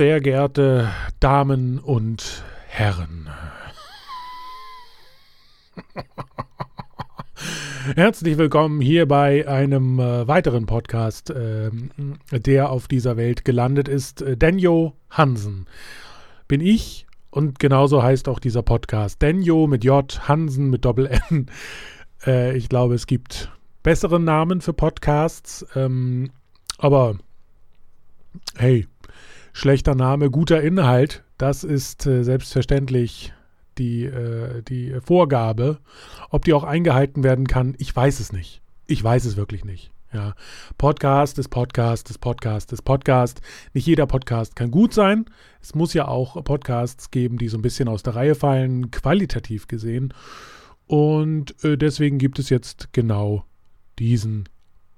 sehr 0.00 0.22
geehrte 0.22 0.88
Damen 1.20 1.78
und 1.78 2.42
Herren. 2.68 3.28
Herzlich 7.96 8.38
willkommen 8.38 8.80
hier 8.80 9.06
bei 9.06 9.46
einem 9.46 10.00
äh, 10.00 10.26
weiteren 10.26 10.64
Podcast, 10.64 11.28
äh, 11.28 11.70
der 12.32 12.70
auf 12.70 12.88
dieser 12.88 13.18
Welt 13.18 13.44
gelandet 13.44 13.88
ist. 13.88 14.24
Denjo 14.26 14.94
Hansen 15.10 15.66
bin 16.48 16.62
ich 16.62 17.06
und 17.28 17.58
genauso 17.58 18.02
heißt 18.02 18.26
auch 18.30 18.38
dieser 18.38 18.62
Podcast. 18.62 19.20
Denjo 19.20 19.66
mit 19.66 19.84
J, 19.84 20.26
Hansen 20.26 20.70
mit 20.70 20.86
Doppel 20.86 21.10
N. 21.28 21.50
Äh, 22.26 22.56
ich 22.56 22.70
glaube, 22.70 22.94
es 22.94 23.06
gibt 23.06 23.52
bessere 23.82 24.18
Namen 24.18 24.62
für 24.62 24.72
Podcasts, 24.72 25.66
ähm, 25.74 26.30
aber 26.78 27.16
hey, 28.56 28.86
schlechter 29.52 29.94
Name, 29.94 30.30
guter 30.30 30.60
Inhalt, 30.60 31.24
das 31.38 31.64
ist 31.64 32.06
äh, 32.06 32.22
selbstverständlich 32.22 33.32
die, 33.78 34.04
äh, 34.04 34.62
die 34.62 34.94
Vorgabe. 35.02 35.78
Ob 36.30 36.44
die 36.44 36.52
auch 36.52 36.64
eingehalten 36.64 37.24
werden 37.24 37.46
kann, 37.46 37.74
ich 37.78 37.94
weiß 37.94 38.20
es 38.20 38.32
nicht. 38.32 38.62
Ich 38.86 39.02
weiß 39.02 39.24
es 39.24 39.36
wirklich 39.36 39.64
nicht. 39.64 39.90
Ja, 40.12 40.34
Podcast 40.76 41.38
ist 41.38 41.48
Podcast 41.48 42.10
ist 42.10 42.18
Podcast 42.18 42.72
ist 42.72 42.82
Podcast. 42.82 43.40
Nicht 43.74 43.86
jeder 43.86 44.06
Podcast 44.06 44.56
kann 44.56 44.72
gut 44.72 44.92
sein. 44.92 45.26
Es 45.62 45.74
muss 45.74 45.94
ja 45.94 46.08
auch 46.08 46.42
Podcasts 46.42 47.12
geben, 47.12 47.38
die 47.38 47.48
so 47.48 47.56
ein 47.56 47.62
bisschen 47.62 47.88
aus 47.88 48.02
der 48.02 48.16
Reihe 48.16 48.34
fallen, 48.34 48.90
qualitativ 48.90 49.68
gesehen. 49.68 50.12
Und 50.86 51.62
äh, 51.62 51.78
deswegen 51.78 52.18
gibt 52.18 52.40
es 52.40 52.50
jetzt 52.50 52.92
genau 52.92 53.44
diesen 54.00 54.48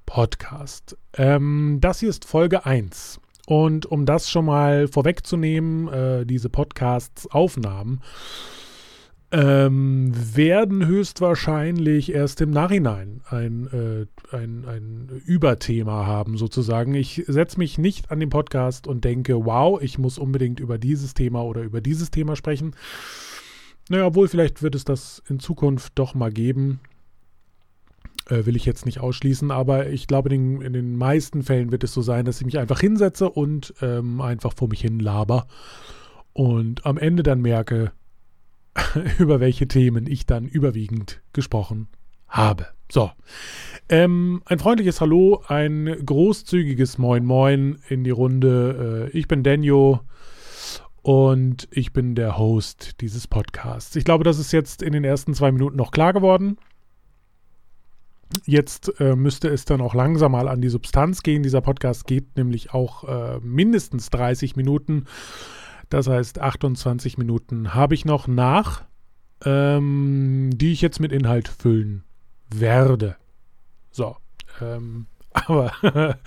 Podcast. 0.07 0.97
Ähm, 1.15 1.79
das 1.81 2.01
hier 2.01 2.09
ist 2.09 2.25
Folge 2.25 2.65
1. 2.65 3.21
Und 3.47 3.87
um 3.87 4.07
das 4.07 4.31
schon 4.31 4.45
mal 4.45 4.87
vorwegzunehmen, 4.89 5.89
äh, 5.89 6.27
diese 6.27 6.49
Podcasts-Aufnahmen 6.49 8.01
ähm, 9.33 10.12
werden 10.15 10.87
höchstwahrscheinlich 10.87 12.12
erst 12.12 12.43
im 12.43 12.51
Nachhinein 12.51 13.23
ein, 13.31 13.67
äh, 13.73 14.37
ein, 14.37 14.67
ein 14.67 15.23
Überthema 15.25 16.07
haben, 16.07 16.37
sozusagen. 16.37 16.95
Ich 16.95 17.25
setze 17.27 17.59
mich 17.59 17.79
nicht 17.79 18.11
an 18.11 18.21
den 18.21 18.29
Podcast 18.29 18.87
und 18.87 19.05
denke, 19.05 19.47
wow, 19.47 19.81
ich 19.81 19.99
muss 19.99 20.19
unbedingt 20.19 20.61
über 20.61 20.77
dieses 20.77 21.15
Thema 21.15 21.43
oder 21.45 21.62
über 21.62 21.81
dieses 21.81 22.11
Thema 22.11 22.37
sprechen. 22.37 22.77
Naja, 23.89 24.06
obwohl 24.06 24.29
vielleicht 24.29 24.62
wird 24.62 24.75
es 24.75 24.84
das 24.84 25.23
in 25.29 25.41
Zukunft 25.41 25.95
doch 25.95 26.15
mal 26.15 26.31
geben. 26.31 26.81
Äh, 28.28 28.47
will 28.47 28.56
ich 28.56 28.65
jetzt 28.65 28.87
nicht 28.87 29.01
ausschließen, 29.01 29.51
aber 29.51 29.89
ich 29.89 30.06
glaube, 30.06 30.34
in, 30.34 30.61
in, 30.61 30.73
den 30.73 30.97
meisten 30.97 31.42
Fällen 31.42 31.73
wird 31.73 31.84
es 31.84 31.92
so 31.92 32.03
sein, 32.03 32.25
dass 32.25 32.41
ich 32.41 32.47
mich 32.47 32.59
einfach 32.59 32.81
hinsetze 32.81 33.28
und 33.28 33.75
ähm, 33.83 34.20
einfach 34.20 34.53
vor 34.55 34.69
mich 34.69 34.81
hin 34.81 35.01
laber 35.01 35.47
und 36.33 36.87
am 36.87 36.98
Ende 36.98 37.23
dann 37.23 37.41
merke, 37.41 37.93
über 39.19 39.41
welche 39.41 39.69
Themen 39.69 40.06
ich 40.06 40.27
dann 40.27 40.47
überwiegend 40.47 41.20
gesprochen 41.33 41.89
habe. 42.28 42.67
So. 42.91 43.11
Ähm, 43.89 44.43
ein 44.47 44.59
freundliches 44.59 45.00
Hallo, 45.00 45.43
ein 45.48 45.97
großzügiges 46.05 46.98
Moin 46.98 47.25
Moin 47.25 47.78
in 47.89 48.05
die 48.05 48.11
Runde. 48.11 49.11
Äh, 49.12 49.19
ich 49.19 49.28
bin 49.28 49.43
Daniel 49.43 50.00
und 51.03 51.69
ich 51.70 51.93
bin 51.93 52.15
der 52.15 52.39
Host 52.39 53.00
dieses 53.00 53.27
Podcasts. 53.27 53.97
Ich 53.97 54.05
glaube, 54.05 54.25
das 54.25 54.39
ist 54.39 54.53
jetzt 54.53 54.83
in 54.83 54.93
den 54.93 55.05
ersten 55.05 55.34
zwei 55.34 55.50
Minuten 55.53 55.77
noch 55.77 55.91
klar 55.91 56.12
geworden. 56.12 56.56
Jetzt 58.44 59.00
äh, 59.00 59.16
müsste 59.16 59.48
es 59.48 59.64
dann 59.64 59.80
auch 59.80 59.94
langsam 59.94 60.33
mal 60.33 60.48
an 60.48 60.61
die 60.61 60.69
Substanz 60.69 61.22
gehen. 61.22 61.42
Dieser 61.42 61.61
Podcast 61.61 62.06
geht 62.06 62.36
nämlich 62.36 62.72
auch 62.72 63.05
äh, 63.05 63.41
mindestens 63.41 64.11
30 64.11 64.56
Minuten. 64.56 65.06
Das 65.88 66.08
heißt, 66.08 66.38
28 66.41 67.19
Minuten 67.19 67.75
habe 67.75 67.94
ich 67.94 68.05
noch 68.05 68.27
nach, 68.27 68.84
ähm, 69.44 70.50
die 70.55 70.72
ich 70.72 70.81
jetzt 70.81 71.00
mit 71.00 71.12
Inhalt 71.12 71.48
füllen 71.48 72.04
werde. 72.48 73.16
So, 73.91 74.16
ähm, 74.60 75.06
aber 75.32 75.72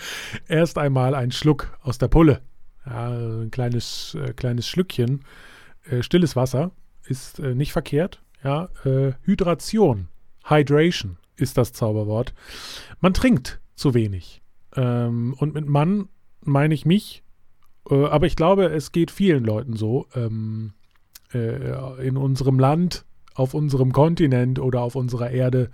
erst 0.47 0.77
einmal 0.77 1.15
ein 1.15 1.31
Schluck 1.31 1.77
aus 1.81 1.97
der 1.97 2.07
Pulle. 2.07 2.41
Ja, 2.85 3.09
ein 3.09 3.49
kleines, 3.51 4.15
äh, 4.15 4.33
kleines 4.33 4.67
Schlückchen. 4.67 5.25
Äh, 5.89 6.03
stilles 6.03 6.35
Wasser 6.35 6.71
ist 7.03 7.39
äh, 7.39 7.55
nicht 7.55 7.71
verkehrt. 7.71 8.21
Ja, 8.43 8.69
äh, 8.83 9.13
Hydration, 9.23 10.07
Hydration 10.47 11.17
ist 11.37 11.57
das 11.57 11.73
Zauberwort. 11.73 12.33
Man 12.99 13.13
trinkt 13.13 13.59
zu 13.75 13.93
wenig. 13.93 14.41
Ähm, 14.75 15.35
und 15.37 15.53
mit 15.53 15.67
Mann 15.67 16.09
meine 16.41 16.73
ich 16.73 16.85
mich, 16.85 17.23
äh, 17.89 18.05
aber 18.05 18.25
ich 18.27 18.35
glaube, 18.35 18.65
es 18.65 18.91
geht 18.91 19.11
vielen 19.11 19.43
Leuten 19.43 19.75
so. 19.75 20.07
Ähm, 20.15 20.73
äh, 21.33 22.07
in 22.07 22.17
unserem 22.17 22.59
Land, 22.59 23.05
auf 23.33 23.53
unserem 23.53 23.91
Kontinent 23.91 24.59
oder 24.59 24.81
auf 24.81 24.95
unserer 24.95 25.29
Erde. 25.31 25.69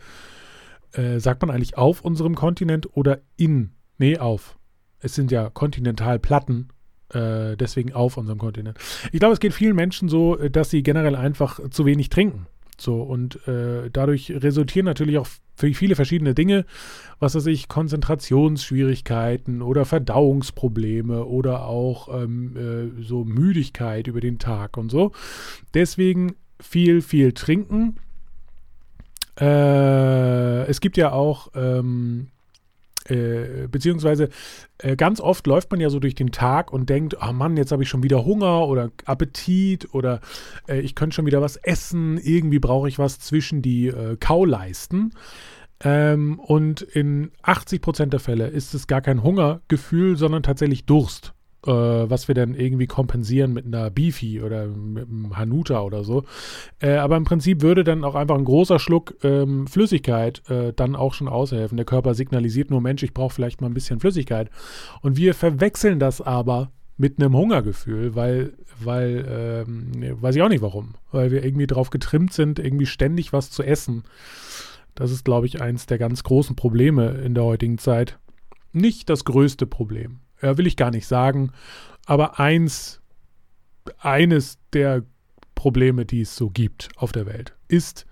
Äh, 0.93 1.19
sagt 1.19 1.41
man 1.41 1.51
eigentlich 1.51 1.77
auf 1.77 2.01
unserem 2.01 2.35
Kontinent 2.35 2.97
oder 2.97 3.19
in? 3.37 3.71
Nee, 3.97 4.17
auf. 4.17 4.57
Es 4.99 5.15
sind 5.15 5.31
ja 5.31 5.49
Kontinentalplatten 5.49 6.69
äh, 7.13 7.55
deswegen 7.55 7.93
auf 7.93 8.17
unserem 8.17 8.39
Kontinent. 8.39 8.77
Ich 9.11 9.19
glaube, 9.19 9.33
es 9.33 9.39
geht 9.39 9.53
vielen 9.53 9.75
Menschen 9.75 10.09
so, 10.09 10.37
äh, 10.37 10.49
dass 10.49 10.69
sie 10.69 10.83
generell 10.83 11.15
einfach 11.15 11.59
zu 11.69 11.85
wenig 11.85 12.09
trinken. 12.09 12.47
So, 12.81 13.01
und 13.01 13.47
äh, 13.47 13.91
dadurch 13.91 14.31
resultieren 14.31 14.85
natürlich 14.85 15.19
auch 15.19 15.27
viele 15.55 15.95
verschiedene 15.95 16.33
Dinge, 16.33 16.65
was 17.19 17.35
weiß 17.35 17.45
ich, 17.45 17.67
Konzentrationsschwierigkeiten 17.67 19.61
oder 19.61 19.85
Verdauungsprobleme 19.85 21.25
oder 21.25 21.65
auch 21.65 22.23
ähm, 22.23 22.57
äh, 22.57 23.03
so 23.03 23.23
Müdigkeit 23.23 24.07
über 24.07 24.19
den 24.19 24.39
Tag 24.39 24.77
und 24.77 24.89
so. 24.89 25.11
Deswegen 25.75 26.33
viel, 26.59 27.03
viel 27.03 27.33
trinken. 27.33 27.97
Äh, 29.39 30.63
es 30.65 30.81
gibt 30.81 30.97
ja 30.97 31.11
auch 31.11 31.51
ähm, 31.53 32.30
äh, 33.11 33.67
beziehungsweise 33.67 34.29
äh, 34.77 34.95
ganz 34.95 35.19
oft 35.19 35.45
läuft 35.47 35.71
man 35.71 35.79
ja 35.79 35.89
so 35.89 35.99
durch 35.99 36.15
den 36.15 36.31
Tag 36.31 36.71
und 36.71 36.89
denkt, 36.89 37.17
oh 37.21 37.33
Mann, 37.33 37.57
jetzt 37.57 37.71
habe 37.71 37.83
ich 37.83 37.89
schon 37.89 38.03
wieder 38.03 38.25
Hunger 38.25 38.67
oder 38.67 38.91
Appetit 39.05 39.93
oder 39.93 40.21
äh, 40.67 40.79
ich 40.79 40.95
könnte 40.95 41.15
schon 41.15 41.25
wieder 41.25 41.41
was 41.41 41.57
essen, 41.57 42.17
irgendwie 42.17 42.59
brauche 42.59 42.87
ich 42.87 42.99
was 42.99 43.19
zwischen 43.19 43.61
die 43.61 43.87
äh, 43.87 44.17
Kauleisten. 44.17 45.13
Ähm, 45.83 46.39
und 46.39 46.81
in 46.81 47.31
80 47.41 47.81
Prozent 47.81 48.13
der 48.13 48.19
Fälle 48.19 48.47
ist 48.47 48.73
es 48.73 48.87
gar 48.87 49.01
kein 49.01 49.23
Hungergefühl, 49.23 50.15
sondern 50.15 50.43
tatsächlich 50.43 50.85
Durst 50.85 51.33
äh, 51.65 51.71
was 51.71 52.27
wir 52.27 52.35
dann 52.35 52.55
irgendwie 52.55 52.87
kompensieren 52.87 53.53
mit 53.53 53.65
einer 53.65 53.89
Beefy 53.89 54.41
oder 54.41 54.67
mit 54.67 55.07
einem 55.07 55.37
Hanuta 55.37 55.81
oder 55.81 56.03
so. 56.03 56.23
Äh, 56.79 56.95
aber 56.95 57.17
im 57.17 57.23
Prinzip 57.23 57.61
würde 57.61 57.83
dann 57.83 58.03
auch 58.03 58.15
einfach 58.15 58.37
ein 58.37 58.45
großer 58.45 58.79
Schluck 58.79 59.15
ähm, 59.23 59.67
Flüssigkeit 59.67 60.41
äh, 60.49 60.73
dann 60.73 60.95
auch 60.95 61.13
schon 61.13 61.27
aushelfen. 61.27 61.77
Der 61.77 61.85
Körper 61.85 62.13
signalisiert 62.13 62.69
nur, 62.69 62.81
Mensch, 62.81 63.03
ich 63.03 63.13
brauche 63.13 63.33
vielleicht 63.33 63.61
mal 63.61 63.67
ein 63.67 63.73
bisschen 63.73 63.99
Flüssigkeit. 63.99 64.49
Und 65.01 65.17
wir 65.17 65.33
verwechseln 65.33 65.99
das 65.99 66.21
aber 66.21 66.71
mit 66.97 67.19
einem 67.19 67.35
Hungergefühl, 67.35 68.15
weil, 68.15 68.53
weil, 68.79 69.65
ähm, 69.67 70.21
weiß 70.21 70.35
ich 70.35 70.41
auch 70.41 70.49
nicht 70.49 70.61
warum, 70.61 70.95
weil 71.11 71.31
wir 71.31 71.43
irgendwie 71.43 71.67
darauf 71.67 71.89
getrimmt 71.89 72.33
sind, 72.33 72.59
irgendwie 72.59 72.85
ständig 72.85 73.33
was 73.33 73.49
zu 73.49 73.63
essen. 73.63 74.03
Das 74.93 75.09
ist, 75.11 75.25
glaube 75.25 75.47
ich, 75.47 75.61
eins 75.61 75.85
der 75.85 75.97
ganz 75.97 76.23
großen 76.23 76.55
Probleme 76.55 77.11
in 77.23 77.33
der 77.33 77.43
heutigen 77.43 77.77
Zeit. 77.77 78.19
Nicht 78.73 79.09
das 79.09 79.25
größte 79.25 79.65
Problem 79.65 80.19
äh, 80.41 80.57
will 80.57 80.67
ich 80.67 80.77
gar 80.77 80.91
nicht 80.91 81.07
sagen, 81.07 81.51
aber 82.05 82.39
eins, 82.39 83.01
eines 83.99 84.57
der 84.73 85.03
Probleme, 85.55 86.05
die 86.05 86.21
es 86.21 86.35
so 86.35 86.49
gibt 86.49 86.89
auf 86.95 87.11
der 87.11 87.25
Welt, 87.25 87.55
ist 87.67 88.05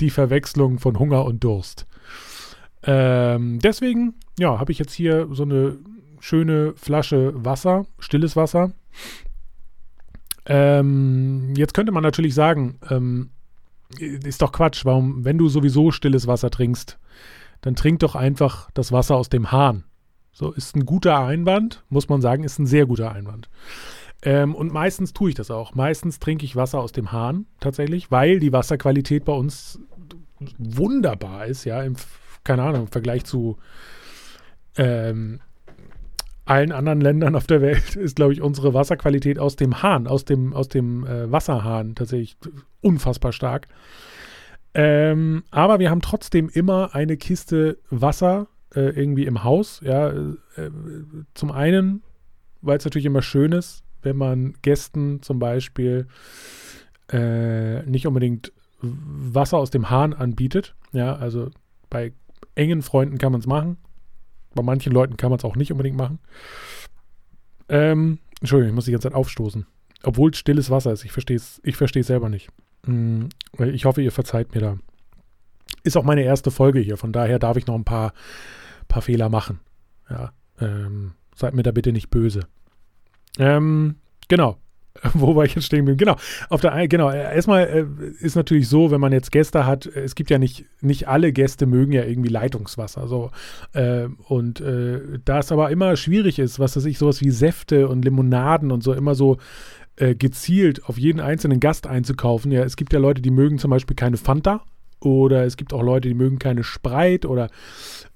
die 0.00 0.10
Verwechslung 0.10 0.78
von 0.78 0.98
Hunger 0.98 1.24
und 1.24 1.42
Durst. 1.44 1.86
Ähm, 2.82 3.58
deswegen, 3.60 4.14
ja, 4.38 4.58
habe 4.58 4.72
ich 4.72 4.78
jetzt 4.78 4.92
hier 4.92 5.28
so 5.30 5.42
eine 5.42 5.78
schöne 6.20 6.74
Flasche 6.76 7.32
Wasser, 7.44 7.86
stilles 7.98 8.36
Wasser. 8.36 8.72
Ähm, 10.46 11.54
jetzt 11.56 11.74
könnte 11.74 11.92
man 11.92 12.02
natürlich 12.02 12.34
sagen, 12.34 12.78
ähm, 12.88 13.30
ist 13.98 14.40
doch 14.42 14.52
Quatsch, 14.52 14.84
warum, 14.84 15.24
wenn 15.24 15.38
du 15.38 15.48
sowieso 15.48 15.90
stilles 15.90 16.26
Wasser 16.26 16.50
trinkst, 16.50 16.98
dann 17.60 17.76
trink 17.76 18.00
doch 18.00 18.14
einfach 18.14 18.70
das 18.72 18.92
Wasser 18.92 19.16
aus 19.16 19.28
dem 19.28 19.52
Hahn. 19.52 19.84
So, 20.32 20.52
ist 20.52 20.76
ein 20.76 20.86
guter 20.86 21.18
Einwand, 21.18 21.84
muss 21.88 22.08
man 22.08 22.20
sagen, 22.20 22.44
ist 22.44 22.58
ein 22.58 22.66
sehr 22.66 22.86
guter 22.86 23.12
Einwand. 23.12 23.48
Ähm, 24.22 24.54
und 24.54 24.72
meistens 24.72 25.12
tue 25.12 25.30
ich 25.30 25.34
das 25.34 25.50
auch. 25.50 25.74
Meistens 25.74 26.18
trinke 26.18 26.44
ich 26.44 26.56
Wasser 26.56 26.80
aus 26.80 26.92
dem 26.92 27.12
Hahn 27.12 27.46
tatsächlich, 27.58 28.10
weil 28.10 28.38
die 28.38 28.52
Wasserqualität 28.52 29.24
bei 29.24 29.32
uns 29.32 29.80
wunderbar 30.58 31.46
ist, 31.46 31.64
ja, 31.64 31.82
im, 31.82 31.96
keine 32.44 32.62
Ahnung, 32.62 32.82
im 32.82 32.88
Vergleich 32.88 33.24
zu 33.24 33.58
ähm, 34.76 35.40
allen 36.44 36.72
anderen 36.72 37.00
Ländern 37.00 37.36
auf 37.36 37.46
der 37.46 37.60
Welt 37.60 37.96
ist, 37.96 38.16
glaube 38.16 38.32
ich, 38.32 38.42
unsere 38.42 38.74
Wasserqualität 38.74 39.38
aus 39.38 39.56
dem 39.56 39.82
Hahn, 39.82 40.06
aus 40.06 40.24
dem, 40.24 40.52
aus 40.52 40.68
dem 40.68 41.06
äh, 41.06 41.30
Wasserhahn 41.30 41.94
tatsächlich 41.94 42.36
unfassbar 42.80 43.32
stark. 43.32 43.68
Ähm, 44.74 45.44
aber 45.50 45.78
wir 45.78 45.90
haben 45.90 46.00
trotzdem 46.00 46.48
immer 46.48 46.94
eine 46.94 47.16
Kiste 47.16 47.78
Wasser 47.90 48.48
äh, 48.74 48.90
irgendwie 48.90 49.26
im 49.26 49.44
Haus. 49.44 49.80
Ja, 49.82 50.10
äh, 50.10 50.30
zum 51.34 51.50
einen, 51.50 52.02
weil 52.62 52.78
es 52.78 52.84
natürlich 52.84 53.06
immer 53.06 53.22
schön 53.22 53.52
ist, 53.52 53.82
wenn 54.02 54.16
man 54.16 54.54
Gästen 54.62 55.22
zum 55.22 55.38
Beispiel 55.38 56.06
äh, 57.10 57.82
nicht 57.82 58.06
unbedingt 58.06 58.52
Wasser 58.80 59.58
aus 59.58 59.70
dem 59.70 59.90
Hahn 59.90 60.14
anbietet. 60.14 60.74
Ja, 60.92 61.16
also 61.16 61.50
bei 61.88 62.12
engen 62.54 62.82
Freunden 62.82 63.18
kann 63.18 63.32
man 63.32 63.40
es 63.40 63.46
machen. 63.46 63.76
Bei 64.54 64.62
manchen 64.62 64.92
Leuten 64.92 65.16
kann 65.16 65.30
man 65.30 65.38
es 65.38 65.44
auch 65.44 65.56
nicht 65.56 65.70
unbedingt 65.70 65.96
machen. 65.96 66.18
Ähm, 67.68 68.18
Entschuldigung, 68.40 68.70
ich 68.70 68.74
muss 68.74 68.84
die 68.86 68.92
ganze 68.92 69.08
Zeit 69.08 69.14
aufstoßen. 69.14 69.66
Obwohl 70.02 70.30
es 70.30 70.38
stilles 70.38 70.70
Wasser 70.70 70.92
ist. 70.92 71.04
Ich 71.04 71.12
verstehe 71.12 71.36
es 71.36 71.60
ich 71.62 72.06
selber 72.06 72.28
nicht. 72.28 72.48
Hm, 72.86 73.28
ich 73.58 73.84
hoffe, 73.84 74.02
ihr 74.02 74.12
verzeiht 74.12 74.54
mir 74.54 74.60
da. 74.60 74.78
Ist 75.82 75.96
auch 75.96 76.04
meine 76.04 76.22
erste 76.22 76.50
Folge 76.50 76.80
hier, 76.80 76.96
von 76.96 77.12
daher 77.12 77.38
darf 77.38 77.56
ich 77.56 77.66
noch 77.66 77.74
ein 77.74 77.84
paar, 77.84 78.12
paar 78.88 79.02
Fehler 79.02 79.28
machen. 79.28 79.60
Ja, 80.08 80.32
ähm, 80.60 81.12
seid 81.34 81.54
mir 81.54 81.62
da 81.62 81.72
bitte 81.72 81.92
nicht 81.92 82.10
böse. 82.10 82.40
Ähm, 83.38 83.96
genau. 84.28 84.58
Wo 85.14 85.36
war 85.36 85.44
ich 85.44 85.54
jetzt 85.54 85.64
stehen 85.66 85.86
geblieben? 85.86 85.98
Genau. 85.98 86.16
Auf 86.48 86.60
der, 86.60 86.88
genau. 86.88 87.10
Erstmal 87.10 87.66
äh, 87.66 88.24
ist 88.24 88.34
natürlich 88.34 88.68
so, 88.68 88.90
wenn 88.90 89.00
man 89.00 89.12
jetzt 89.12 89.30
Gäste 89.30 89.64
hat, 89.64 89.86
es 89.86 90.14
gibt 90.14 90.30
ja 90.30 90.38
nicht, 90.38 90.64
nicht 90.80 91.08
alle 91.08 91.32
Gäste 91.32 91.66
mögen 91.66 91.92
ja 91.92 92.04
irgendwie 92.04 92.28
Leitungswasser. 92.28 93.06
So. 93.06 93.30
Äh, 93.72 94.08
und 94.26 94.60
äh, 94.60 95.20
da 95.24 95.38
es 95.38 95.52
aber 95.52 95.70
immer 95.70 95.96
schwierig 95.96 96.38
ist, 96.38 96.58
was 96.58 96.76
weiß 96.76 96.84
ich, 96.86 96.98
sowas 96.98 97.20
wie 97.20 97.30
Säfte 97.30 97.88
und 97.88 98.04
Limonaden 98.04 98.72
und 98.72 98.82
so 98.82 98.92
immer 98.92 99.14
so 99.14 99.38
äh, 99.96 100.14
gezielt 100.14 100.84
auf 100.86 100.98
jeden 100.98 101.20
einzelnen 101.20 101.60
Gast 101.60 101.86
einzukaufen. 101.86 102.50
Ja, 102.50 102.64
es 102.64 102.76
gibt 102.76 102.92
ja 102.92 102.98
Leute, 102.98 103.22
die 103.22 103.30
mögen 103.30 103.58
zum 103.58 103.70
Beispiel 103.70 103.96
keine 103.96 104.16
Fanta 104.16 104.62
oder 105.04 105.44
es 105.44 105.56
gibt 105.56 105.72
auch 105.72 105.82
Leute, 105.82 106.08
die 106.08 106.14
mögen 106.14 106.38
keine 106.38 106.64
Spreit 106.64 107.24
oder 107.24 107.48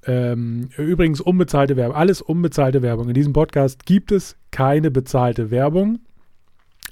ähm, 0.06 0.68
übrigens 0.76 1.20
unbezahlte 1.20 1.76
Werbung. 1.76 1.96
Alles 1.96 2.20
unbezahlte 2.20 2.82
Werbung. 2.82 3.08
In 3.08 3.14
diesem 3.14 3.32
Podcast 3.32 3.86
gibt 3.86 4.12
es 4.12 4.36
keine 4.50 4.90
bezahlte 4.90 5.50
Werbung. 5.50 6.00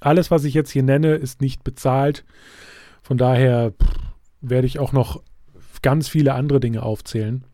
Alles, 0.01 0.31
was 0.31 0.45
ich 0.45 0.55
jetzt 0.55 0.71
hier 0.71 0.83
nenne, 0.83 1.15
ist 1.15 1.41
nicht 1.41 1.65
bezahlt. 1.65 2.25
Von 3.03 3.19
daher 3.19 3.73
werde 4.41 4.67
ich 4.67 4.79
auch 4.79 4.93
noch 4.93 5.23
ganz 5.83 6.09
viele 6.09 6.35
andere 6.35 6.61
Dinge 6.61 6.83
aufzählen. 6.83 7.45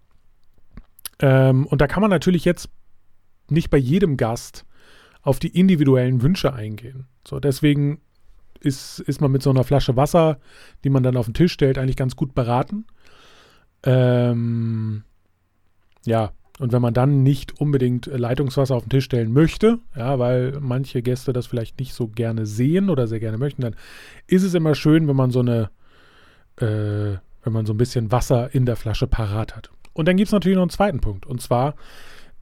Ähm, 1.20 1.66
und 1.66 1.80
da 1.80 1.86
kann 1.86 2.00
man 2.00 2.10
natürlich 2.10 2.44
jetzt 2.44 2.68
nicht 3.50 3.70
bei 3.70 3.78
jedem 3.78 4.16
Gast 4.16 4.64
auf 5.22 5.38
die 5.38 5.58
individuellen 5.58 6.22
Wünsche 6.22 6.52
eingehen. 6.52 7.06
So, 7.26 7.40
deswegen 7.40 8.00
ist, 8.60 9.00
ist 9.00 9.20
man 9.20 9.30
mit 9.30 9.42
so 9.42 9.50
einer 9.50 9.64
Flasche 9.64 9.96
Wasser, 9.96 10.38
die 10.84 10.90
man 10.90 11.02
dann 11.02 11.16
auf 11.16 11.26
den 11.26 11.34
Tisch 11.34 11.52
stellt, 11.52 11.78
eigentlich 11.78 11.96
ganz 11.96 12.16
gut 12.16 12.34
beraten. 12.34 12.86
Ähm, 13.84 15.04
ja, 16.04 16.32
und 16.58 16.72
wenn 16.72 16.82
man 16.82 16.94
dann 16.94 17.22
nicht 17.22 17.60
unbedingt 17.60 18.06
Leitungswasser 18.06 18.74
auf 18.74 18.84
den 18.84 18.90
Tisch 18.90 19.04
stellen 19.04 19.32
möchte, 19.32 19.78
ja, 19.96 20.18
weil 20.18 20.58
manche 20.60 21.02
Gäste 21.02 21.32
das 21.32 21.46
vielleicht 21.46 21.78
nicht 21.78 21.94
so 21.94 22.08
gerne 22.08 22.46
sehen 22.46 22.90
oder 22.90 23.06
sehr 23.06 23.20
gerne 23.20 23.38
möchten, 23.38 23.62
dann 23.62 23.76
ist 24.26 24.42
es 24.42 24.54
immer 24.54 24.74
schön, 24.74 25.06
wenn 25.06 25.16
man 25.16 25.30
so 25.30 25.40
eine, 25.40 25.70
äh, 26.56 27.18
wenn 27.44 27.52
man 27.52 27.66
so 27.66 27.74
ein 27.74 27.78
bisschen 27.78 28.10
Wasser 28.10 28.52
in 28.52 28.66
der 28.66 28.76
Flasche 28.76 29.06
parat 29.06 29.54
hat. 29.56 29.70
Und 29.92 30.08
dann 30.08 30.16
gibt 30.16 30.28
es 30.28 30.32
natürlich 30.32 30.56
noch 30.56 30.62
einen 30.62 30.70
zweiten 30.70 31.00
Punkt. 31.00 31.26
Und 31.26 31.40
zwar 31.40 31.74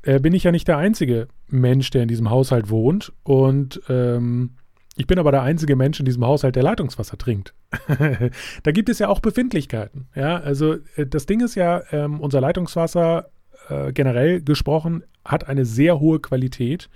äh, 0.03 0.19
bin 0.19 0.33
ich 0.33 0.45
ja 0.45 0.53
nicht 0.53 0.69
der 0.69 0.79
einzige 0.79 1.29
Mensch, 1.49 1.91
der 1.91 2.03
in 2.03 2.09
diesem 2.09 2.31
Haushalt 2.31 2.71
wohnt. 2.71 3.13
Und 3.23 3.83
ähm, 3.89 4.53
ich 4.97 5.07
bin 5.07 5.19
aber 5.19 5.31
der 5.31 5.43
einzige 5.43 5.77
Mensch 5.77 6.01
in 6.01 6.07
diesem 6.07 6.25
Haushalt, 6.25 6.57
der 6.57 6.63
Leitungswasser 6.63 7.19
trinkt. 7.19 7.55
da 8.63 8.73
gibt 8.73 8.89
es 8.89 8.99
ja 8.99 9.09
auch 9.09 9.21
Befindlichkeiten. 9.21 10.09
Ja, 10.15 10.39
also 10.39 10.77
äh, 10.97 11.07
das 11.07 11.27
Ding 11.27 11.41
ist 11.41 11.55
ja, 11.55 11.83
ähm, 11.93 12.21
unser 12.21 12.41
Leitungswasser 12.41 13.29
äh, 13.69 13.93
generell 13.93 14.41
gesprochen 14.41 15.05
hat 15.25 15.49
eine 15.49 15.65
sehr 15.65 16.01
hohe 16.01 16.21
Qualität, 16.21 16.89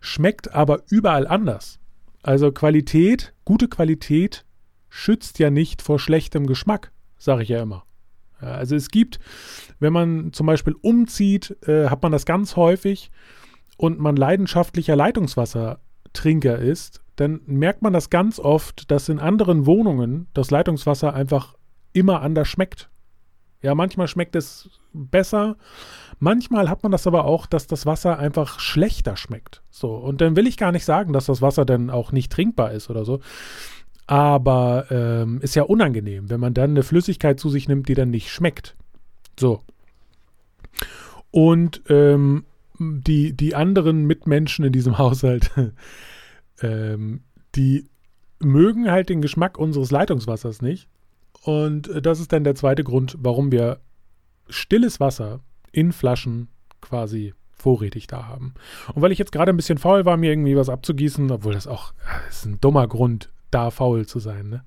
schmeckt 0.00 0.54
aber 0.54 0.82
überall 0.90 1.26
anders. 1.26 1.78
Also 2.22 2.52
Qualität, 2.52 3.32
gute 3.44 3.68
Qualität 3.68 4.44
schützt 4.88 5.38
ja 5.38 5.50
nicht 5.50 5.80
vor 5.80 5.98
schlechtem 5.98 6.46
Geschmack, 6.46 6.92
sage 7.18 7.44
ich 7.44 7.48
ja 7.48 7.62
immer. 7.62 7.84
Ja, 8.42 8.48
also 8.48 8.76
es 8.76 8.90
gibt, 8.90 9.20
wenn 9.78 9.92
man 9.92 10.32
zum 10.32 10.46
Beispiel 10.46 10.74
umzieht, 10.82 11.56
äh, 11.66 11.88
hat 11.88 12.02
man 12.02 12.12
das 12.12 12.26
ganz 12.26 12.56
häufig 12.56 13.10
und 13.76 13.98
man 13.98 14.16
leidenschaftlicher 14.16 14.96
Leitungswassertrinker 14.96 16.58
ist, 16.58 17.01
dann 17.16 17.40
merkt 17.46 17.82
man 17.82 17.92
das 17.92 18.10
ganz 18.10 18.38
oft, 18.38 18.90
dass 18.90 19.08
in 19.08 19.18
anderen 19.18 19.66
Wohnungen 19.66 20.28
das 20.34 20.50
Leitungswasser 20.50 21.14
einfach 21.14 21.54
immer 21.92 22.22
anders 22.22 22.48
schmeckt. 22.48 22.88
Ja, 23.60 23.74
manchmal 23.74 24.08
schmeckt 24.08 24.34
es 24.34 24.68
besser. 24.92 25.56
Manchmal 26.18 26.68
hat 26.68 26.82
man 26.82 26.92
das 26.92 27.06
aber 27.06 27.24
auch, 27.24 27.46
dass 27.46 27.66
das 27.66 27.86
Wasser 27.86 28.18
einfach 28.18 28.58
schlechter 28.58 29.16
schmeckt. 29.16 29.62
So, 29.70 29.94
und 29.94 30.20
dann 30.20 30.36
will 30.36 30.46
ich 30.46 30.56
gar 30.56 30.72
nicht 30.72 30.84
sagen, 30.84 31.12
dass 31.12 31.26
das 31.26 31.42
Wasser 31.42 31.64
dann 31.64 31.90
auch 31.90 32.12
nicht 32.12 32.32
trinkbar 32.32 32.72
ist 32.72 32.90
oder 32.90 33.04
so. 33.04 33.20
Aber 34.06 34.86
ähm, 34.90 35.40
ist 35.42 35.54
ja 35.54 35.62
unangenehm, 35.62 36.28
wenn 36.28 36.40
man 36.40 36.54
dann 36.54 36.70
eine 36.70 36.82
Flüssigkeit 36.82 37.38
zu 37.38 37.48
sich 37.48 37.68
nimmt, 37.68 37.88
die 37.88 37.94
dann 37.94 38.10
nicht 38.10 38.30
schmeckt. 38.30 38.76
So. 39.38 39.62
Und 41.30 41.82
ähm, 41.88 42.44
die, 42.78 43.32
die 43.32 43.54
anderen 43.54 44.06
Mitmenschen 44.06 44.64
in 44.64 44.72
diesem 44.72 44.98
Haushalt, 44.98 45.50
ähm, 46.62 47.22
die 47.54 47.88
mögen 48.38 48.90
halt 48.90 49.08
den 49.08 49.22
Geschmack 49.22 49.58
unseres 49.58 49.90
Leitungswassers 49.90 50.62
nicht. 50.62 50.88
Und 51.42 51.88
äh, 51.88 52.02
das 52.02 52.20
ist 52.20 52.32
dann 52.32 52.44
der 52.44 52.54
zweite 52.54 52.84
Grund, 52.84 53.16
warum 53.20 53.52
wir 53.52 53.80
stilles 54.48 55.00
Wasser 55.00 55.40
in 55.72 55.92
Flaschen 55.92 56.48
quasi 56.80 57.34
vorrätig 57.52 58.06
da 58.06 58.26
haben. 58.26 58.54
Und 58.94 59.02
weil 59.02 59.12
ich 59.12 59.18
jetzt 59.18 59.32
gerade 59.32 59.52
ein 59.52 59.56
bisschen 59.56 59.78
faul 59.78 60.04
war, 60.04 60.16
mir 60.16 60.30
irgendwie 60.30 60.56
was 60.56 60.68
abzugießen, 60.68 61.30
obwohl 61.30 61.54
das 61.54 61.66
auch 61.66 61.92
das 62.26 62.38
ist 62.38 62.46
ein 62.46 62.60
dummer 62.60 62.88
Grund, 62.88 63.30
da 63.50 63.70
faul 63.70 64.06
zu 64.06 64.18
sein. 64.18 64.48
Ne? 64.48 64.64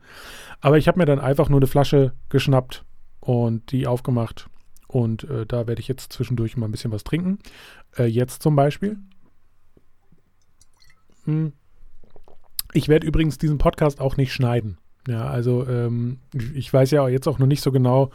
Aber 0.61 0.77
ich 0.77 0.87
habe 0.87 0.99
mir 0.99 1.05
dann 1.05 1.19
einfach 1.19 1.49
nur 1.49 1.59
eine 1.59 1.67
Flasche 1.67 2.13
geschnappt 2.29 2.85
und 3.19 3.71
die 3.71 3.87
aufgemacht. 3.87 4.49
Und 4.87 5.25
äh, 5.25 5.45
da 5.45 5.67
werde 5.67 5.81
ich 5.81 5.89
jetzt 5.89 6.13
zwischendurch 6.13 6.55
mal 6.55 6.67
ein 6.67 6.71
bisschen 6.71 6.91
was 6.91 7.03
trinken. 7.03 7.39
Äh, 7.97 8.05
jetzt 8.05 8.41
zum 8.41 8.55
Beispiel. 8.55 8.97
Hm. 11.25 11.51
Ich 12.75 12.89
werde 12.89 13.07
übrigens 13.07 13.37
diesen 13.37 13.57
Podcast 13.57 14.01
auch 14.01 14.17
nicht 14.17 14.33
schneiden. 14.33 14.77
Ja, 15.07 15.27
also 15.27 15.65
ähm, 15.65 16.19
ich 16.53 16.71
weiß 16.71 16.91
ja 16.91 17.07
jetzt 17.07 17.25
auch 17.27 17.39
noch 17.39 17.47
nicht 17.47 17.61
so 17.61 17.71
genau, 17.71 18.09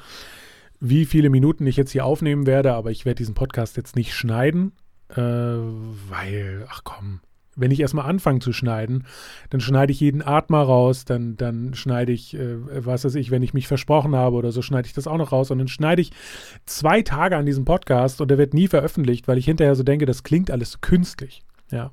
wie 0.81 1.07
viele 1.07 1.31
Minuten 1.31 1.67
ich 1.67 1.77
jetzt 1.77 1.93
hier 1.93 2.05
aufnehmen 2.05 2.47
werde, 2.47 2.75
aber 2.75 2.91
ich 2.91 3.07
werde 3.07 3.17
diesen 3.17 3.35
Podcast 3.35 3.79
jetzt 3.79 3.97
nicht 3.97 4.13
schneiden, 4.13 4.73
äh, 5.17 5.23
weil, 5.23 6.67
ach 6.69 6.83
komm, 6.85 7.21
wenn 7.57 7.71
ich 7.71 7.81
erstmal 7.81 8.05
anfange 8.05 8.41
zu 8.41 8.53
schneiden, 8.53 9.07
dann 9.49 9.63
schneide 9.63 9.93
ich 9.93 10.01
jeden 10.01 10.21
Atmer 10.21 10.63
raus, 10.63 11.07
dann, 11.07 11.39
dann 11.39 11.73
schneide 11.73 12.13
ich, 12.13 12.35
äh, 12.35 12.57
was 12.85 13.05
weiß 13.05 13.15
ich, 13.15 13.31
wenn 13.31 13.43
ich 13.43 13.55
mich 13.55 13.67
versprochen 13.67 14.15
habe 14.15 14.37
oder 14.37 14.53
so, 14.53 14.61
schneide 14.61 14.87
ich 14.87 14.93
das 14.93 15.07
auch 15.07 15.17
noch 15.17 15.33
raus 15.33 15.51
und 15.51 15.59
dann 15.59 15.69
schneide 15.69 16.03
ich 16.03 16.13
zwei 16.67 17.01
Tage 17.01 17.39
an 17.39 17.47
diesem 17.47 17.65
Podcast 17.65 18.21
und 18.21 18.31
der 18.31 18.39
wird 18.39 18.53
nie 18.53 18.69
veröffentlicht, 18.69 19.27
weil 19.27 19.39
ich 19.39 19.47
hinterher 19.47 19.75
so 19.75 19.85
denke, 19.85 20.05
das 20.05 20.23
klingt 20.23 20.51
alles 20.51 20.83
künstlich. 20.83 21.43
Ja. 21.71 21.93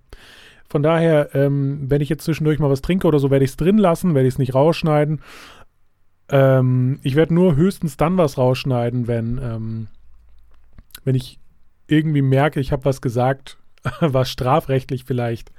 Von 0.69 0.83
daher, 0.83 1.33
ähm, 1.33 1.89
wenn 1.89 2.01
ich 2.01 2.09
jetzt 2.09 2.25
zwischendurch 2.25 2.59
mal 2.59 2.69
was 2.69 2.81
trinke 2.81 3.07
oder 3.07 3.19
so, 3.19 3.31
werde 3.31 3.45
ich 3.45 3.51
es 3.51 3.57
drin 3.57 3.77
lassen, 3.77 4.15
werde 4.15 4.27
ich 4.27 4.36
es 4.36 4.39
nicht 4.39 4.53
rausschneiden. 4.53 5.21
Ähm, 6.29 7.00
ich 7.03 7.15
werde 7.15 7.33
nur 7.33 7.55
höchstens 7.55 7.95
dann 7.95 8.17
was 8.17 8.38
rausschneiden, 8.38 9.07
wenn, 9.07 9.39
ähm, 9.41 9.88
wenn 11.05 11.15
ich 11.15 11.39
irgendwie 11.88 12.21
merke, 12.21 12.59
ich 12.59 12.71
habe 12.71 12.86
was 12.86 13.01
gesagt, 13.01 13.57
was 14.01 14.29
strafrechtlich 14.29 15.05
vielleicht 15.05 15.51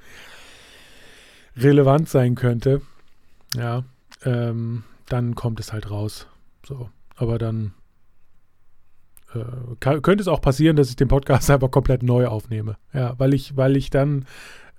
relevant 1.57 2.07
sein 2.07 2.35
könnte. 2.35 2.81
Ja, 3.55 3.83
ähm, 4.23 4.83
dann 5.07 5.33
kommt 5.33 5.59
es 5.59 5.73
halt 5.73 5.89
raus. 5.89 6.27
So, 6.65 6.89
aber 7.15 7.39
dann 7.39 7.73
äh, 9.33 9.75
könnte 9.79 10.21
es 10.21 10.27
auch 10.27 10.41
passieren, 10.41 10.75
dass 10.75 10.89
ich 10.89 10.95
den 10.95 11.07
Podcast 11.07 11.49
einfach 11.51 11.71
komplett 11.71 12.03
neu 12.03 12.27
aufnehme. 12.27 12.77
Ja, 12.93 13.17
weil 13.17 13.33
ich, 13.33 13.57
weil 13.57 13.75
ich 13.75 13.89
dann 13.89 14.25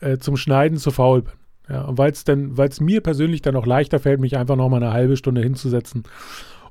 äh, 0.00 0.18
zum 0.18 0.36
Schneiden 0.36 0.78
zu 0.78 0.90
faul 0.90 1.22
bin. 1.22 1.34
Ja, 1.68 1.82
und 1.82 1.98
weil 1.98 2.10
es 2.10 2.24
dann, 2.24 2.56
weil 2.56 2.68
es 2.68 2.80
mir 2.80 3.00
persönlich 3.00 3.42
dann 3.42 3.54
auch 3.54 3.66
leichter 3.66 4.00
fällt, 4.00 4.20
mich 4.20 4.36
einfach 4.36 4.56
noch 4.56 4.68
mal 4.68 4.82
eine 4.82 4.92
halbe 4.92 5.16
Stunde 5.16 5.40
hinzusetzen 5.42 6.02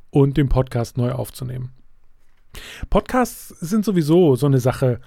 und 0.09 0.35
den 0.35 0.49
Podcast 0.49 0.97
neu 0.97 1.11
aufzunehmen. 1.11 1.71
Podcasts 2.89 3.47
sind 3.47 3.85
sowieso 3.85 4.35
so 4.35 4.45
eine 4.45 4.59
Sache, 4.59 4.99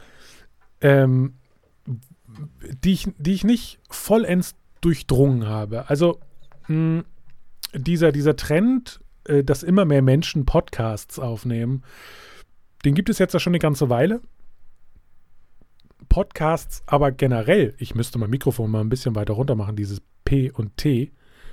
ähm, 0.81 1.35
die, 2.85 2.93
ich, 2.93 3.09
die 3.19 3.35
ich 3.35 3.45
nicht 3.45 3.81
vollends 3.91 4.55
durchdrungen 4.81 5.47
habe. 5.47 5.91
Also 5.91 6.21
mh, 6.69 7.05
dieser, 7.75 8.13
dieser 8.13 8.37
Trend, 8.37 9.01
äh, 9.25 9.45
dass 9.45 9.63
immer 9.63 9.85
mehr 9.85 10.03
Menschen 10.03 10.47
Podcasts 10.47 11.19
aufnehmen, 11.19 11.83
den 12.85 12.95
gibt 12.95 13.11
es 13.11 13.19
jetzt 13.19 13.35
ja 13.35 13.41
schon 13.41 13.53
eine 13.53 13.59
ganze 13.59 13.91
Weile. 13.91 14.21
Podcasts 16.13 16.83
aber 16.85 17.11
generell, 17.11 17.75
ich 17.79 17.95
müsste 17.95 18.19
mein 18.19 18.29
Mikrofon 18.29 18.71
mal 18.71 18.83
ein 18.83 18.91
bisschen 18.91 19.15
weiter 19.15 19.33
runter 19.33 19.55
machen, 19.55 19.77
dieses 19.77 20.03
P 20.27 20.51
und 20.51 20.77
T, 20.77 21.11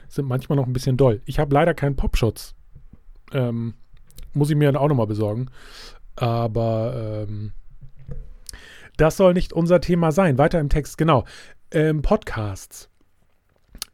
sind 0.09 0.27
manchmal 0.27 0.57
noch 0.57 0.67
ein 0.67 0.73
bisschen 0.73 0.97
doll. 0.97 1.21
Ich 1.23 1.39
habe 1.39 1.53
leider 1.53 1.73
keinen 1.73 1.95
Popschutz. 1.95 2.55
Ähm, 3.31 3.75
muss 4.33 4.49
ich 4.49 4.57
mir 4.57 4.69
dann 4.69 4.75
auch 4.75 4.89
nochmal 4.89 5.07
besorgen. 5.07 5.49
Aber 6.17 7.25
ähm, 7.29 7.53
das 8.97 9.15
soll 9.15 9.33
nicht 9.33 9.53
unser 9.53 9.79
Thema 9.79 10.11
sein. 10.11 10.37
Weiter 10.37 10.59
im 10.59 10.67
Text, 10.67 10.97
genau. 10.97 11.23
ähm, 11.71 12.01
Podcasts. 12.01 12.89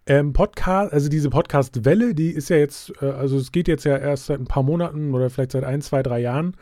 Ähm, 0.07 0.33
Podcast, 0.33 0.93
also 0.93 1.09
diese 1.09 1.29
Podcast-Welle, 1.29 2.15
die 2.15 2.31
ist 2.31 2.49
ja 2.49 2.57
jetzt, 2.57 2.91
äh, 3.03 3.11
also 3.11 3.37
es 3.37 3.51
geht 3.51 3.67
jetzt 3.67 3.83
ja 3.83 3.97
erst 3.97 4.25
seit 4.25 4.39
ein 4.39 4.45
paar 4.45 4.63
Monaten 4.63 5.13
oder 5.13 5.29
vielleicht 5.29 5.51
seit 5.51 5.63
ein, 5.63 5.83
zwei, 5.83 6.01
drei 6.01 6.21
Jahren. 6.21 6.57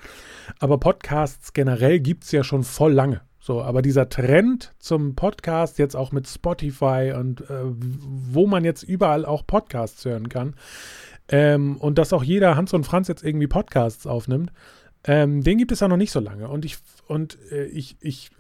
Aber 0.60 0.78
Podcasts 0.78 1.54
generell 1.54 2.02
gibt 2.02 2.26
es 2.26 2.34
ja 2.34 2.44
schon 2.44 2.64
voll 2.64 2.92
lange. 2.92 3.22
So, 3.46 3.62
aber 3.62 3.82
dieser 3.82 4.08
Trend 4.08 4.74
zum 4.80 5.16
Podcast, 5.16 5.78
jetzt 5.78 5.98
auch 5.98 6.14
mit 6.14 6.30
Spotify 6.30 7.14
und 7.14 7.42
äh, 7.42 7.64
wo 7.66 8.48
man 8.48 8.64
jetzt 8.64 8.84
überall 8.84 9.26
auch 9.26 9.46
Podcasts 9.46 10.06
hören 10.06 10.30
kann, 10.30 10.56
ähm, 11.28 11.76
und 11.76 11.98
dass 11.98 12.14
auch 12.14 12.24
jeder 12.24 12.56
Hans 12.56 12.72
und 12.72 12.86
Franz 12.86 13.10
jetzt 13.10 13.22
irgendwie 13.22 13.48
Podcasts 13.48 14.08
aufnimmt, 14.08 14.54
ähm, 15.04 15.44
den 15.44 15.58
gibt 15.58 15.74
es 15.74 15.82
ja 15.82 15.90
noch 15.90 15.98
nicht 15.98 16.12
so 16.12 16.22
lange. 16.22 16.48
Und 16.48 16.64
ich, 16.64 16.78
und 17.06 17.38
äh, 17.52 17.66
ich, 17.66 17.98
ich 18.00 18.32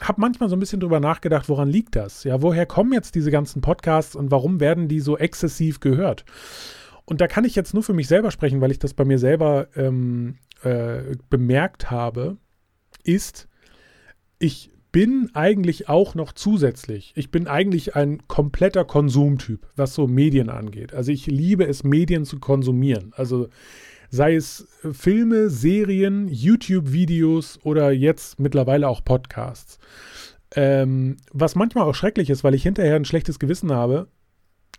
habe 0.00 0.20
manchmal 0.20 0.48
so 0.48 0.54
ein 0.54 0.60
bisschen 0.60 0.78
drüber 0.78 1.00
nachgedacht, 1.00 1.48
woran 1.48 1.68
liegt 1.68 1.96
das? 1.96 2.22
Ja, 2.22 2.40
woher 2.40 2.66
kommen 2.66 2.92
jetzt 2.92 3.16
diese 3.16 3.32
ganzen 3.32 3.62
Podcasts 3.62 4.14
und 4.14 4.30
warum 4.30 4.60
werden 4.60 4.86
die 4.86 5.00
so 5.00 5.18
exzessiv 5.18 5.80
gehört? 5.80 6.24
Und 7.04 7.20
da 7.20 7.26
kann 7.26 7.44
ich 7.44 7.56
jetzt 7.56 7.74
nur 7.74 7.82
für 7.82 7.94
mich 7.94 8.06
selber 8.06 8.30
sprechen, 8.30 8.60
weil 8.60 8.70
ich 8.70 8.78
das 8.78 8.94
bei 8.94 9.04
mir 9.04 9.18
selber 9.18 9.66
ähm, 9.74 10.38
äh, 10.62 11.16
bemerkt 11.30 11.90
habe, 11.90 12.36
ist, 13.02 13.48
ich 14.38 14.70
bin 14.92 15.30
eigentlich 15.34 15.88
auch 15.88 16.14
noch 16.14 16.32
zusätzlich, 16.32 17.12
ich 17.16 17.30
bin 17.30 17.46
eigentlich 17.46 17.96
ein 17.96 18.26
kompletter 18.28 18.84
Konsumtyp, 18.84 19.66
was 19.76 19.94
so 19.94 20.06
Medien 20.06 20.48
angeht. 20.48 20.94
Also 20.94 21.12
ich 21.12 21.26
liebe 21.26 21.66
es, 21.66 21.84
Medien 21.84 22.24
zu 22.24 22.38
konsumieren. 22.38 23.12
Also 23.14 23.48
sei 24.10 24.36
es 24.36 24.66
äh, 24.82 24.92
Filme, 24.92 25.50
Serien, 25.50 26.28
YouTube-Videos 26.28 27.60
oder 27.62 27.90
jetzt 27.90 28.40
mittlerweile 28.40 28.88
auch 28.88 29.04
Podcasts. 29.04 29.78
Ähm, 30.54 31.16
was 31.32 31.56
manchmal 31.56 31.84
auch 31.84 31.94
schrecklich 31.94 32.30
ist, 32.30 32.44
weil 32.44 32.54
ich 32.54 32.62
hinterher 32.62 32.96
ein 32.96 33.04
schlechtes 33.04 33.38
Gewissen 33.38 33.72
habe, 33.72 34.08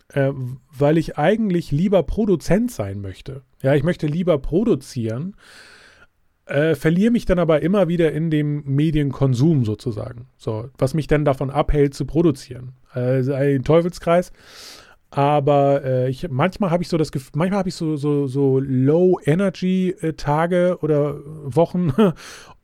äh, 0.08 0.32
weil 0.72 0.98
ich 0.98 1.18
eigentlich 1.18 1.70
lieber 1.70 2.02
Produzent 2.02 2.70
sein 2.70 3.00
möchte. 3.00 3.42
Ja, 3.62 3.74
ich 3.74 3.82
möchte 3.82 4.06
lieber 4.06 4.38
produzieren, 4.38 5.36
äh, 6.48 6.74
verliere 6.74 7.12
mich 7.12 7.26
dann 7.26 7.38
aber 7.38 7.62
immer 7.62 7.86
wieder 7.88 8.12
in 8.12 8.30
dem 8.30 8.64
Medienkonsum 8.64 9.64
sozusagen. 9.64 10.26
So, 10.36 10.68
was 10.78 10.94
mich 10.94 11.06
dann 11.06 11.24
davon 11.24 11.50
abhält 11.50 11.94
zu 11.94 12.04
produzieren. 12.06 12.72
Also 12.90 13.34
ein 13.34 13.62
Teufelskreis. 13.64 14.32
Aber 15.10 15.84
äh, 15.84 16.10
ich, 16.10 16.28
manchmal 16.30 16.70
habe 16.70 16.82
ich 16.82 16.88
so 16.88 16.96
das 16.98 17.12
Gefühl, 17.12 17.30
manchmal 17.34 17.60
habe 17.60 17.70
ich 17.70 17.74
so, 17.74 17.96
so, 17.96 18.26
so 18.26 18.60
Low-Energy-Tage 18.60 20.78
oder 20.82 21.16
Wochen. 21.24 21.94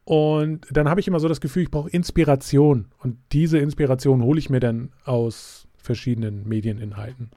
Und 0.05 0.67
dann 0.71 0.91
habe 0.91 1.01
ich 1.01 1.09
immer 1.09 1.21
so 1.21 1.29
das 1.29 1.41
Gefühl, 1.41 1.63
ich 1.63 1.71
brauche 1.71 1.89
Inspiration. 1.89 2.89
Und 2.99 3.17
diese 3.33 3.57
Inspiration 3.59 4.23
hole 4.23 4.39
ich 4.39 4.51
mir 4.51 4.61
dann 4.61 4.93
aus 5.05 5.67
verschiedenen 5.77 6.47
Medieninhalten. 6.47 7.31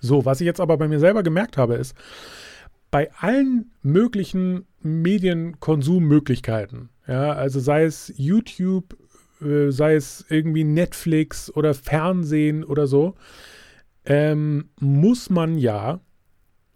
So, 0.00 0.26
was 0.26 0.40
ich 0.40 0.46
jetzt 0.46 0.60
aber 0.60 0.76
bei 0.76 0.88
mir 0.88 0.98
selber 0.98 1.22
gemerkt 1.22 1.56
habe, 1.56 1.76
ist, 1.76 1.96
bei 2.90 3.10
allen 3.14 3.70
möglichen 3.82 4.66
Medienkonsummöglichkeiten, 4.84 6.90
ja, 7.06 7.32
also 7.32 7.60
sei 7.60 7.84
es 7.84 8.12
YouTube, 8.16 8.96
äh, 9.40 9.70
sei 9.70 9.94
es 9.94 10.26
irgendwie 10.28 10.64
Netflix 10.64 11.54
oder 11.54 11.74
Fernsehen 11.74 12.64
oder 12.64 12.86
so, 12.86 13.14
ähm, 14.04 14.70
muss 14.80 15.30
man 15.30 15.56
ja, 15.56 16.00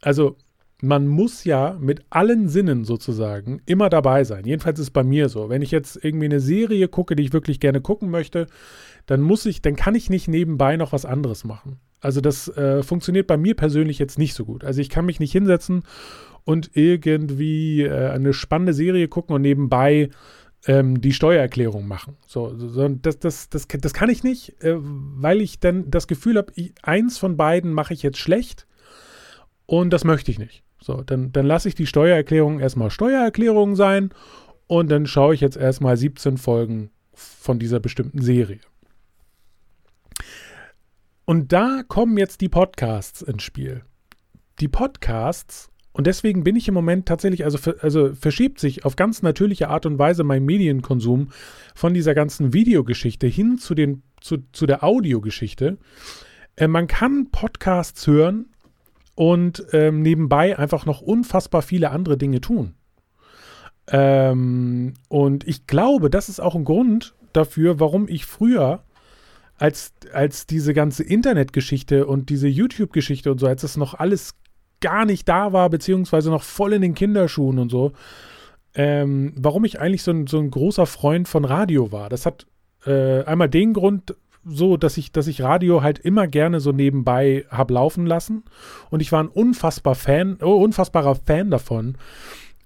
also 0.01 0.37
man 0.83 1.07
muss 1.07 1.45
ja 1.45 1.77
mit 1.81 2.05
allen 2.11 2.49
Sinnen 2.49 2.85
sozusagen 2.85 3.63
immer 3.67 3.89
dabei 3.89 4.25
sein. 4.25 4.45
Jedenfalls 4.45 4.79
ist 4.79 4.89
es 4.89 4.91
bei 4.91 5.03
mir 5.03 5.29
so. 5.29 5.49
Wenn 5.49 5.63
ich 5.63 5.71
jetzt 5.71 6.05
irgendwie 6.05 6.27
eine 6.27 6.41
Serie 6.41 6.89
gucke, 6.89 7.17
die 7.17 7.25
ich 7.25 7.33
wirklich 7.33 7.61
gerne 7.61 7.81
gucken 7.81 8.11
möchte, 8.11 8.47
dann 9.07 9.23
muss 9.23 9.47
ich, 9.47 9.63
dann 9.63 9.77
kann 9.77 9.95
ich 9.95 10.11
nicht 10.11 10.29
nebenbei 10.29 10.77
noch 10.77 10.93
was 10.93 11.07
anderes 11.07 11.45
machen. 11.45 11.81
Also 12.00 12.21
das 12.21 12.49
äh, 12.57 12.83
funktioniert 12.83 13.26
bei 13.26 13.37
mir 13.37 13.55
persönlich 13.55 13.99
jetzt 13.99 14.19
nicht 14.19 14.35
so 14.35 14.45
gut. 14.45 14.65
Also 14.65 14.81
ich 14.81 14.91
kann 14.91 15.07
mich 15.07 15.21
nicht 15.21 15.33
hinsetzen 15.33 15.83
und 16.45 16.71
irgendwie 16.75 17.83
äh, 17.83 18.11
eine 18.11 18.33
spannende 18.33 18.73
Serie 18.73 19.09
gucken 19.09 19.35
und 19.35 19.43
nebenbei 19.43 20.11
ähm, 20.67 21.00
die 21.00 21.12
Steuererklärung 21.12 21.87
machen. 21.87 22.17
So, 22.26 22.55
so 22.57 22.88
das, 22.88 23.19
das, 23.19 23.49
das, 23.49 23.67
das 23.69 23.95
kann 23.95 24.11
ich 24.11 24.23
nicht, 24.23 24.62
äh, 24.62 24.76
weil 24.79 25.41
ich 25.41 25.61
dann 25.61 25.91
das 25.91 26.07
Gefühl 26.07 26.37
habe, 26.37 26.53
eins 26.83 27.19
von 27.19 27.37
beiden 27.37 27.73
mache 27.73 27.95
ich 27.95 28.03
jetzt 28.03 28.19
schlecht 28.19 28.67
und 29.67 29.93
das 29.93 30.05
möchte 30.05 30.31
ich 30.31 30.38
nicht. 30.38 30.62
So, 30.81 31.03
dann, 31.03 31.33
dann 31.33 31.47
lasse 31.47 31.69
ich 31.69 31.75
die 31.75 31.87
Steuererklärung 31.87 32.61
erstmal 32.61 32.91
Steuererklärung 32.91 33.75
sein 33.75 34.11
und 34.67 34.91
dann 34.91 35.07
schaue 35.07 35.35
ich 35.35 35.41
jetzt 35.41 35.57
erstmal 35.57 35.97
17 35.97 36.37
Folgen 36.37 36.91
von 37.15 37.59
dieser 37.59 37.81
bestimmten 37.81 38.21
Serie. 38.21 38.61
Und 41.26 41.52
da 41.52 41.83
kommen 41.87 42.16
jetzt 42.16 42.40
die 42.40 42.49
Podcasts 42.49 43.21
ins 43.21 43.42
Spiel. 43.42 43.83
Die 44.61 44.68
Podcasts 44.68 45.71
und 45.92 46.06
deswegen 46.06 46.45
bin 46.45 46.56
ich 46.56 46.68
im 46.68 46.75
Moment 46.75 47.06
tatsächlich, 47.06 47.45
also, 47.45 47.73
also 47.80 48.14
verschiebt 48.14 48.61
sich 48.61 48.85
auf 48.85 48.97
ganz 48.97 49.23
natürliche 49.23 49.68
Art 49.68 49.87
und 49.87 49.99
Weise 49.99 50.25
mein 50.25 50.45
Medienkonsum 50.45 51.30
von 51.75 51.95
dieser 51.95 52.14
ganzen 52.14 52.52
Videogeschichte 52.52 53.26
hin 53.26 53.56
zu, 53.56 53.75
den, 53.75 54.02
zu, 54.21 54.37
zu 54.52 54.66
der 54.66 54.85
Audiogeschichte. 54.85 55.78
Äh, 56.54 56.68
man 56.68 56.87
kann 56.87 57.30
Podcasts 57.33 58.06
hören 58.06 58.50
und 59.14 59.66
ähm, 59.73 60.02
nebenbei 60.02 60.59
einfach 60.59 60.87
noch 60.87 61.00
unfassbar 61.00 61.62
viele 61.62 61.90
andere 61.90 62.16
Dinge 62.16 62.40
tun. 62.40 62.75
Ähm, 63.88 64.95
und 65.09 65.49
ich 65.49 65.66
glaube, 65.66 66.09
das 66.11 66.28
ist 66.28 66.40
auch 66.40 66.54
ein 66.54 66.64
Grund 66.64 67.14
dafür, 67.33 67.80
warum 67.80 68.06
ich 68.06 68.26
früher 68.26 68.83
als, 69.59 69.93
als 70.13 70.47
diese 70.47 70.75
ganze 70.75 71.03
Internetgeschichte 71.03 72.07
und 72.07 72.29
diese 72.29 72.49
YouTube-Geschichte 72.49 73.31
und 73.33 73.39
so, 73.39 73.47
als 73.47 73.63
das 73.63 73.77
noch 73.77 73.95
alles 73.95 74.35
gar 74.81 75.05
nicht 75.05 75.29
da 75.29 75.53
war, 75.53 75.71
beziehungsweise 75.71 76.31
noch 76.31 76.43
voll 76.43 76.75
in 76.75 76.83
den 76.83 76.95
Kinderschuhen 76.95 77.59
und 77.59 77.71
so, 77.71 77.93
ähm, 78.75 79.33
warum 79.37 79.65
ich 79.65 79.81
eigentlich 79.81 80.03
so 80.03 80.11
ein, 80.11 80.27
so 80.27 80.39
ein 80.39 80.51
großer 80.51 80.87
Freund 80.87 81.29
von 81.29 81.45
Radio 81.45 81.93
war. 81.93 82.09
Das 82.11 82.27
hat 82.27 82.47
äh, 82.85 83.25
einmal 83.25 83.49
den 83.49 83.73
Grund, 83.73 84.15
so, 84.45 84.77
dass 84.77 84.97
ich, 84.97 85.11
dass 85.11 85.27
ich 85.27 85.43
Radio 85.43 85.83
halt 85.83 85.99
immer 85.99 86.29
gerne 86.29 86.61
so 86.61 86.71
nebenbei 86.73 87.47
habe 87.51 87.75
laufen 87.75 88.07
lassen. 88.07 88.45
Und 88.91 89.01
ich 89.01 89.11
war 89.11 89.23
ein 89.23 89.29
unfassbar 89.29 89.95
Fan, 89.95 90.39
oh, 90.41 90.63
unfassbarer 90.63 91.17
Fan 91.17 91.51
davon, 91.51 91.97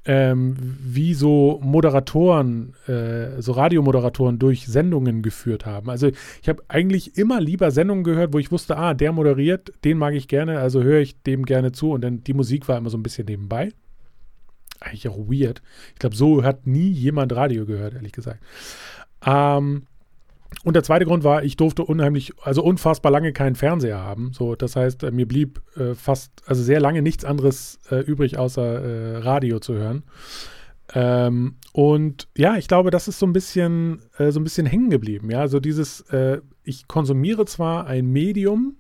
ähm, 0.06 0.56
wie 0.82 1.14
so 1.14 1.60
Moderatoren, 1.62 2.74
äh, 2.86 3.40
so 3.42 3.52
Radiomoderatoren 3.52 4.38
durch 4.38 4.66
Sendungen 4.66 5.22
geführt 5.22 5.66
haben. 5.66 5.90
Also 5.90 6.10
ich 6.40 6.48
habe 6.48 6.62
eigentlich 6.68 7.18
immer 7.18 7.40
lieber 7.40 7.70
Sendungen 7.70 8.04
gehört, 8.04 8.32
wo 8.32 8.38
ich 8.38 8.50
wusste, 8.50 8.76
ah, 8.76 8.94
der 8.94 9.12
moderiert, 9.12 9.72
den 9.84 9.98
mag 9.98 10.14
ich 10.14 10.26
gerne, 10.26 10.58
also 10.58 10.82
höre 10.82 11.00
ich 11.00 11.22
dem 11.22 11.44
gerne 11.44 11.72
zu 11.72 11.90
und 11.90 12.00
dann 12.02 12.24
die 12.24 12.34
Musik 12.34 12.66
war 12.68 12.78
immer 12.78 12.90
so 12.90 12.96
ein 12.96 13.02
bisschen 13.02 13.26
nebenbei. 13.26 13.72
Eigentlich 14.80 15.08
auch 15.08 15.18
weird. 15.18 15.60
Ich 15.92 15.98
glaube, 15.98 16.16
so 16.16 16.42
hat 16.42 16.66
nie 16.66 16.88
jemand 16.88 17.34
Radio 17.36 17.66
gehört, 17.66 17.94
ehrlich 17.94 18.12
gesagt. 18.12 18.40
Ähm, 19.26 19.82
und 20.64 20.74
der 20.74 20.82
zweite 20.82 21.06
Grund 21.06 21.24
war, 21.24 21.42
ich 21.42 21.56
durfte 21.56 21.84
unheimlich, 21.84 22.32
also 22.42 22.62
unfassbar 22.62 23.10
lange 23.10 23.32
keinen 23.32 23.54
Fernseher 23.54 23.98
haben. 23.98 24.32
So, 24.32 24.54
das 24.54 24.76
heißt, 24.76 25.04
äh, 25.04 25.10
mir 25.10 25.26
blieb 25.26 25.62
äh, 25.76 25.94
fast, 25.94 26.32
also 26.46 26.62
sehr 26.62 26.80
lange 26.80 27.02
nichts 27.02 27.24
anderes 27.24 27.78
äh, 27.90 28.00
übrig, 28.00 28.36
außer 28.36 28.62
äh, 28.62 29.16
Radio 29.18 29.60
zu 29.60 29.74
hören. 29.74 30.02
Ähm, 30.92 31.56
und 31.72 32.28
ja, 32.36 32.56
ich 32.56 32.68
glaube, 32.68 32.90
das 32.90 33.08
ist 33.08 33.18
so 33.18 33.26
ein 33.26 33.32
bisschen, 33.32 34.02
äh, 34.18 34.32
so 34.32 34.40
ein 34.40 34.44
bisschen 34.44 34.66
hängen 34.66 34.90
geblieben. 34.90 35.30
Ja, 35.30 35.40
also 35.40 35.60
dieses, 35.60 36.00
äh, 36.10 36.40
ich 36.64 36.88
konsumiere 36.88 37.46
zwar 37.46 37.86
ein 37.86 38.06
Medium, 38.06 38.76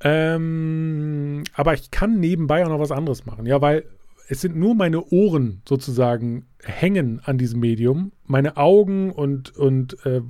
ähm, 0.00 1.42
aber 1.54 1.74
ich 1.74 1.90
kann 1.90 2.20
nebenbei 2.20 2.64
auch 2.64 2.68
noch 2.68 2.78
was 2.78 2.92
anderes 2.92 3.26
machen. 3.26 3.44
Ja, 3.44 3.60
weil 3.60 3.84
es 4.28 4.40
sind 4.40 4.56
nur 4.56 4.74
meine 4.74 5.04
Ohren 5.04 5.62
sozusagen 5.68 6.46
hängen 6.62 7.20
an 7.24 7.38
diesem 7.38 7.60
Medium. 7.60 8.12
Meine 8.24 8.56
Augen 8.56 9.12
und, 9.12 9.56
und 9.56 10.04
äh, 10.04 10.22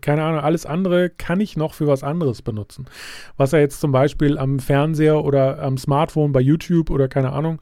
keine 0.00 0.24
Ahnung, 0.24 0.40
alles 0.40 0.66
andere 0.66 1.10
kann 1.10 1.40
ich 1.40 1.56
noch 1.56 1.74
für 1.74 1.86
was 1.86 2.02
anderes 2.02 2.42
benutzen. 2.42 2.86
Was 3.36 3.52
ja 3.52 3.58
jetzt 3.58 3.80
zum 3.80 3.92
Beispiel 3.92 4.36
am 4.36 4.58
Fernseher 4.58 5.24
oder 5.24 5.62
am 5.62 5.78
Smartphone 5.78 6.32
bei 6.32 6.40
YouTube 6.40 6.90
oder 6.90 7.08
keine 7.08 7.32
Ahnung 7.32 7.60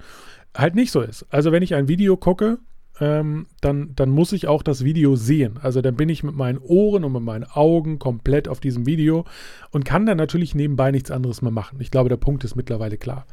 halt 0.56 0.74
nicht 0.74 0.90
so 0.90 1.00
ist. 1.00 1.26
Also 1.30 1.52
wenn 1.52 1.62
ich 1.62 1.74
ein 1.74 1.88
Video 1.88 2.16
gucke, 2.16 2.58
ähm, 3.00 3.46
dann, 3.60 3.94
dann 3.94 4.10
muss 4.10 4.32
ich 4.32 4.48
auch 4.48 4.62
das 4.62 4.84
Video 4.84 5.16
sehen. 5.16 5.58
Also 5.62 5.80
dann 5.80 5.96
bin 5.96 6.08
ich 6.08 6.22
mit 6.22 6.34
meinen 6.34 6.58
Ohren 6.58 7.04
und 7.04 7.12
mit 7.12 7.22
meinen 7.22 7.44
Augen 7.44 7.98
komplett 7.98 8.48
auf 8.48 8.60
diesem 8.60 8.86
Video 8.86 9.24
und 9.70 9.84
kann 9.84 10.06
dann 10.06 10.18
natürlich 10.18 10.54
nebenbei 10.54 10.90
nichts 10.90 11.10
anderes 11.10 11.40
mehr 11.40 11.52
machen. 11.52 11.78
Ich 11.80 11.90
glaube, 11.90 12.08
der 12.08 12.16
Punkt 12.16 12.44
ist 12.44 12.54
mittlerweile 12.54 12.98
klar. 12.98 13.26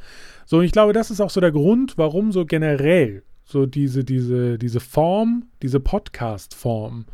So, 0.50 0.58
und 0.58 0.64
ich 0.64 0.72
glaube, 0.72 0.94
das 0.94 1.12
ist 1.12 1.22
auch 1.22 1.30
so 1.30 1.40
der 1.40 1.52
Grund, 1.52 1.96
warum 2.00 2.32
so 2.32 2.44
generell 2.44 3.22
so 3.44 3.68
diese, 3.68 4.04
diese, 4.04 4.58
diese 4.58 4.80
Form, 4.80 5.44
diese 5.62 5.80
Podcast-Form, 5.80 7.06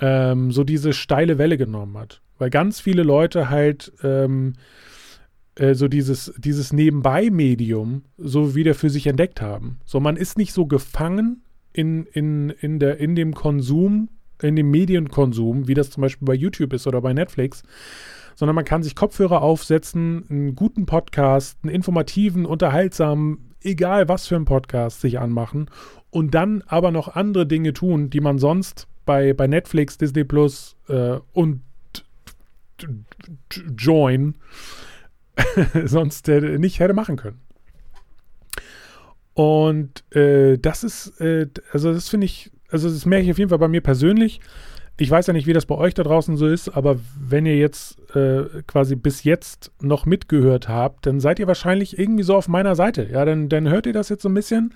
ähm, 0.00 0.50
so 0.50 0.64
diese 0.64 0.92
steile 0.92 1.38
Welle 1.38 1.56
genommen 1.56 1.96
hat. 1.96 2.20
Weil 2.36 2.50
ganz 2.50 2.80
viele 2.80 3.04
Leute 3.04 3.48
halt 3.48 3.92
ähm, 4.02 4.54
äh, 5.54 5.74
so 5.74 5.86
dieses, 5.86 6.34
dieses 6.36 6.72
Nebenbei-Medium 6.72 8.02
so 8.16 8.56
wieder 8.56 8.74
für 8.74 8.90
sich 8.90 9.06
entdeckt 9.06 9.40
haben. 9.40 9.78
So, 9.84 10.00
man 10.00 10.16
ist 10.16 10.36
nicht 10.36 10.52
so 10.52 10.66
gefangen 10.66 11.44
in, 11.72 12.06
in, 12.06 12.50
in, 12.50 12.80
der, 12.80 12.98
in 12.98 13.14
dem 13.14 13.34
Konsum 13.34 14.08
in 14.42 14.56
dem 14.56 14.70
Medienkonsum, 14.70 15.68
wie 15.68 15.74
das 15.74 15.90
zum 15.90 16.00
Beispiel 16.00 16.26
bei 16.26 16.34
YouTube 16.34 16.72
ist 16.72 16.86
oder 16.86 17.00
bei 17.00 17.12
Netflix, 17.12 17.62
sondern 18.38 18.54
man 18.54 18.64
kann 18.64 18.84
sich 18.84 18.94
Kopfhörer 18.94 19.42
aufsetzen, 19.42 20.24
einen 20.30 20.54
guten 20.54 20.86
Podcast, 20.86 21.58
einen 21.64 21.74
informativen, 21.74 22.46
unterhaltsamen, 22.46 23.52
egal 23.64 24.08
was 24.08 24.28
für 24.28 24.36
einen 24.36 24.44
Podcast 24.44 25.00
sich 25.00 25.18
anmachen 25.18 25.68
und 26.10 26.36
dann 26.36 26.62
aber 26.68 26.92
noch 26.92 27.16
andere 27.16 27.48
Dinge 27.48 27.72
tun, 27.72 28.10
die 28.10 28.20
man 28.20 28.38
sonst 28.38 28.86
bei, 29.04 29.32
bei 29.32 29.48
Netflix, 29.48 29.98
Disney 29.98 30.22
Plus 30.22 30.76
äh, 30.86 31.18
und 31.32 31.62
Join 33.76 34.36
sonst 35.84 36.28
äh, 36.28 36.58
nicht 36.58 36.78
hätte 36.78 36.94
machen 36.94 37.16
können. 37.16 37.40
Und 39.34 40.04
äh, 40.14 40.58
das 40.58 40.84
ist, 40.84 41.20
äh, 41.20 41.48
also 41.72 41.92
das 41.92 42.08
finde 42.08 42.26
ich, 42.26 42.52
also 42.70 42.88
das 42.88 43.04
merke 43.04 43.24
ich 43.24 43.32
auf 43.32 43.38
jeden 43.38 43.48
Fall 43.48 43.58
bei 43.58 43.66
mir 43.66 43.80
persönlich. 43.80 44.40
Ich 45.00 45.10
weiß 45.10 45.28
ja 45.28 45.32
nicht, 45.32 45.46
wie 45.46 45.52
das 45.52 45.66
bei 45.66 45.76
euch 45.76 45.94
da 45.94 46.02
draußen 46.02 46.36
so 46.36 46.48
ist, 46.48 46.68
aber 46.70 46.96
wenn 47.20 47.46
ihr 47.46 47.56
jetzt 47.56 47.98
äh, 48.16 48.44
quasi 48.66 48.96
bis 48.96 49.22
jetzt 49.22 49.70
noch 49.80 50.06
mitgehört 50.06 50.68
habt, 50.68 51.06
dann 51.06 51.20
seid 51.20 51.38
ihr 51.38 51.46
wahrscheinlich 51.46 51.98
irgendwie 51.98 52.24
so 52.24 52.34
auf 52.34 52.48
meiner 52.48 52.74
Seite. 52.74 53.08
Ja, 53.10 53.24
dann, 53.24 53.48
dann 53.48 53.68
hört 53.68 53.86
ihr 53.86 53.92
das 53.92 54.08
jetzt 54.08 54.22
so 54.22 54.28
ein 54.28 54.34
bisschen 54.34 54.74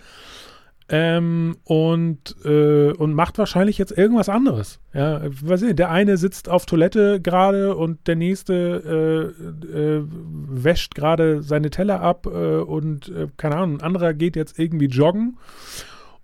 ähm, 0.88 1.56
und, 1.64 2.36
äh, 2.44 2.92
und 2.92 3.14
macht 3.14 3.38
wahrscheinlich 3.38 3.78
jetzt 3.78 3.96
irgendwas 3.96 4.28
anderes. 4.28 4.78
Ja, 4.92 5.22
was 5.42 5.62
ich, 5.62 5.74
der 5.74 5.90
eine 5.90 6.18
sitzt 6.18 6.48
auf 6.48 6.66
Toilette 6.66 7.20
gerade 7.20 7.74
und 7.76 8.06
der 8.06 8.16
nächste 8.16 9.32
äh, 9.72 9.76
äh, 9.76 10.02
wäscht 10.06 10.94
gerade 10.94 11.42
seine 11.42 11.70
Teller 11.70 12.00
ab 12.00 12.26
äh, 12.26 12.58
und 12.58 13.08
äh, 13.08 13.28
keine 13.38 13.56
Ahnung, 13.56 13.78
ein 13.78 13.82
anderer 13.82 14.12
geht 14.12 14.36
jetzt 14.36 14.58
irgendwie 14.58 14.86
joggen 14.86 15.38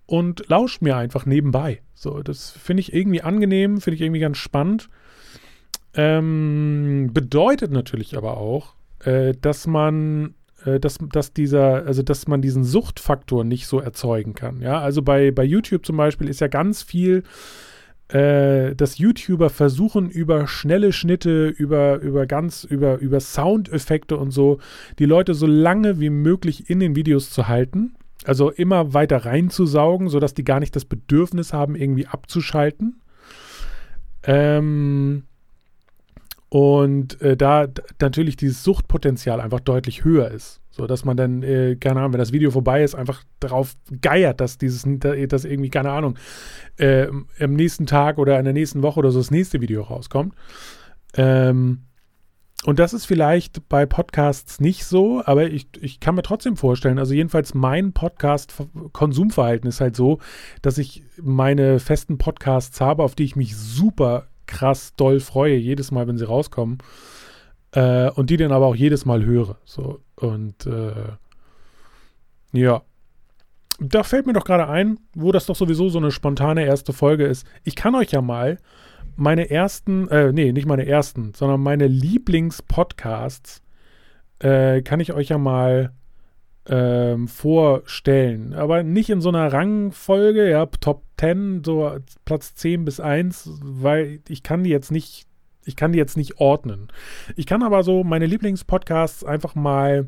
und 0.09 0.49
lauscht 0.49 0.81
mir 0.81 0.97
einfach 0.97 1.27
nebenbei. 1.27 1.81
So, 1.93 2.23
das 2.23 2.49
finde 2.49 2.81
ich 2.81 2.93
irgendwie 2.93 3.21
angenehm, 3.21 3.79
finde 3.79 3.95
ich 3.95 4.01
irgendwie 4.01 4.21
ganz 4.21 4.37
spannend. 4.37 4.89
Ähm, 5.93 7.11
bedeutet 7.13 7.71
natürlich 7.71 8.17
aber 8.17 8.37
auch, 8.37 8.73
äh, 9.03 9.33
dass 9.39 9.67
man 9.67 10.33
äh, 10.65 10.79
dass, 10.79 10.97
dass 11.11 11.33
dieser, 11.33 11.85
also 11.85 12.01
dass 12.01 12.27
man 12.27 12.41
diesen 12.41 12.63
Suchtfaktor 12.63 13.43
nicht 13.43 13.67
so 13.67 13.79
erzeugen 13.79 14.33
kann. 14.33 14.61
Ja, 14.61 14.81
also 14.81 15.03
bei, 15.03 15.29
bei 15.31 15.43
YouTube 15.43 15.85
zum 15.85 15.97
Beispiel 15.97 16.27
ist 16.27 16.41
ja 16.41 16.47
ganz 16.47 16.81
viel, 16.81 17.23
äh, 18.07 18.75
dass 18.75 18.97
YouTuber 18.97 19.51
versuchen, 19.51 20.09
über 20.09 20.47
schnelle 20.47 20.91
Schnitte, 20.91 21.49
über, 21.49 21.99
über 21.99 22.25
ganz, 22.25 22.63
über, 22.63 22.97
über 22.97 23.19
Soundeffekte 23.19 24.17
und 24.17 24.31
so, 24.31 24.57
die 24.97 25.05
Leute 25.05 25.35
so 25.35 25.45
lange 25.45 25.99
wie 25.99 26.09
möglich 26.09 26.67
in 26.69 26.79
den 26.79 26.95
Videos 26.95 27.29
zu 27.29 27.47
halten. 27.47 27.93
Also 28.25 28.51
immer 28.51 28.93
weiter 28.93 29.25
reinzusaugen, 29.25 30.09
sodass 30.09 30.33
die 30.33 30.43
gar 30.43 30.59
nicht 30.59 30.75
das 30.75 30.85
Bedürfnis 30.85 31.53
haben, 31.53 31.75
irgendwie 31.75 32.07
abzuschalten. 32.07 33.01
Ähm, 34.23 35.23
und 36.49 37.21
äh, 37.21 37.37
da 37.37 37.67
natürlich 38.01 38.35
dieses 38.35 38.63
Suchtpotenzial 38.63 39.39
einfach 39.39 39.59
deutlich 39.59 40.03
höher 40.03 40.31
ist. 40.31 40.61
So 40.71 40.87
dass 40.87 41.03
man 41.03 41.17
dann, 41.17 41.43
äh, 41.43 41.75
keine 41.75 41.99
Ahnung, 41.99 42.13
wenn 42.13 42.19
das 42.19 42.31
Video 42.31 42.51
vorbei 42.51 42.83
ist, 42.83 42.95
einfach 42.95 43.23
darauf 43.39 43.75
geiert, 44.01 44.39
dass 44.39 44.57
dieses, 44.57 44.85
dass 44.87 45.45
irgendwie, 45.45 45.69
keine 45.69 45.91
Ahnung, 45.91 46.17
äh, 46.77 47.07
am 47.39 47.53
nächsten 47.53 47.85
Tag 47.85 48.17
oder 48.17 48.39
in 48.39 48.45
der 48.45 48.53
nächsten 48.53 48.81
Woche 48.81 48.99
oder 48.99 49.11
so 49.11 49.19
das 49.19 49.29
nächste 49.29 49.61
Video 49.61 49.83
rauskommt. 49.83 50.33
Ähm, 51.15 51.81
und 52.65 52.77
das 52.77 52.93
ist 52.93 53.05
vielleicht 53.05 53.69
bei 53.69 53.85
Podcasts 53.85 54.59
nicht 54.59 54.85
so, 54.85 55.23
aber 55.25 55.47
ich, 55.47 55.67
ich 55.79 56.01
kann 56.01 56.15
mir 56.15 56.23
trotzdem 56.23 56.57
vorstellen, 56.57 56.99
also 56.99 57.13
jedenfalls 57.13 57.53
mein 57.53 57.93
Podcast-Konsumverhalten 57.93 59.69
ist 59.69 59.79
halt 59.79 59.95
so, 59.95 60.19
dass 60.61 60.77
ich 60.77 61.03
meine 61.21 61.79
festen 61.79 62.17
Podcasts 62.17 62.81
habe, 62.81 63.03
auf 63.03 63.15
die 63.15 63.23
ich 63.23 63.37
mich 63.37 63.55
super 63.55 64.27
krass 64.45 64.93
doll 64.97 65.21
freue, 65.21 65.55
jedes 65.55 65.91
Mal, 65.91 66.07
wenn 66.07 66.17
sie 66.17 66.27
rauskommen. 66.27 66.79
Äh, 67.71 68.09
und 68.11 68.29
die 68.29 68.37
dann 68.37 68.51
aber 68.51 68.65
auch 68.65 68.75
jedes 68.75 69.05
Mal 69.05 69.23
höre. 69.23 69.57
So, 69.63 70.01
und 70.15 70.65
äh, 70.65 71.13
ja. 72.51 72.81
Da 73.81 74.03
fällt 74.03 74.25
mir 74.25 74.33
doch 74.33 74.43
gerade 74.43 74.67
ein, 74.67 74.99
wo 75.13 75.31
das 75.31 75.45
doch 75.45 75.55
sowieso 75.55 75.87
so 75.87 75.99
eine 75.99 76.11
spontane 76.11 76.65
erste 76.65 76.91
Folge 76.91 77.25
ist. 77.25 77.47
Ich 77.63 77.77
kann 77.77 77.95
euch 77.95 78.11
ja 78.11 78.21
mal 78.21 78.57
meine 79.15 79.49
ersten, 79.49 80.07
äh, 80.09 80.31
nee, 80.31 80.51
nicht 80.51 80.67
meine 80.67 80.85
ersten, 80.85 81.33
sondern 81.33 81.61
meine 81.61 81.87
Lieblingspodcasts 81.87 83.61
äh, 84.39 84.81
kann 84.81 84.99
ich 84.99 85.13
euch 85.13 85.29
ja 85.29 85.37
mal 85.37 85.93
ähm, 86.67 87.27
vorstellen. 87.27 88.53
Aber 88.53 88.83
nicht 88.83 89.09
in 89.09 89.21
so 89.21 89.29
einer 89.29 89.51
Rangfolge, 89.51 90.49
ja, 90.49 90.65
Top 90.65 91.03
10, 91.19 91.63
so 91.63 91.97
Platz 92.25 92.55
10 92.55 92.85
bis 92.85 92.99
1, 92.99 93.49
weil 93.61 94.21
ich 94.29 94.43
kann 94.43 94.63
die 94.63 94.69
jetzt 94.69 94.91
nicht, 94.91 95.27
ich 95.65 95.75
kann 95.75 95.91
die 95.91 95.97
jetzt 95.97 96.17
nicht 96.17 96.39
ordnen. 96.39 96.87
Ich 97.35 97.45
kann 97.45 97.63
aber 97.63 97.83
so 97.83 98.03
meine 98.03 98.27
Lieblingspodcasts 98.27 99.23
einfach 99.23 99.55
mal 99.55 100.07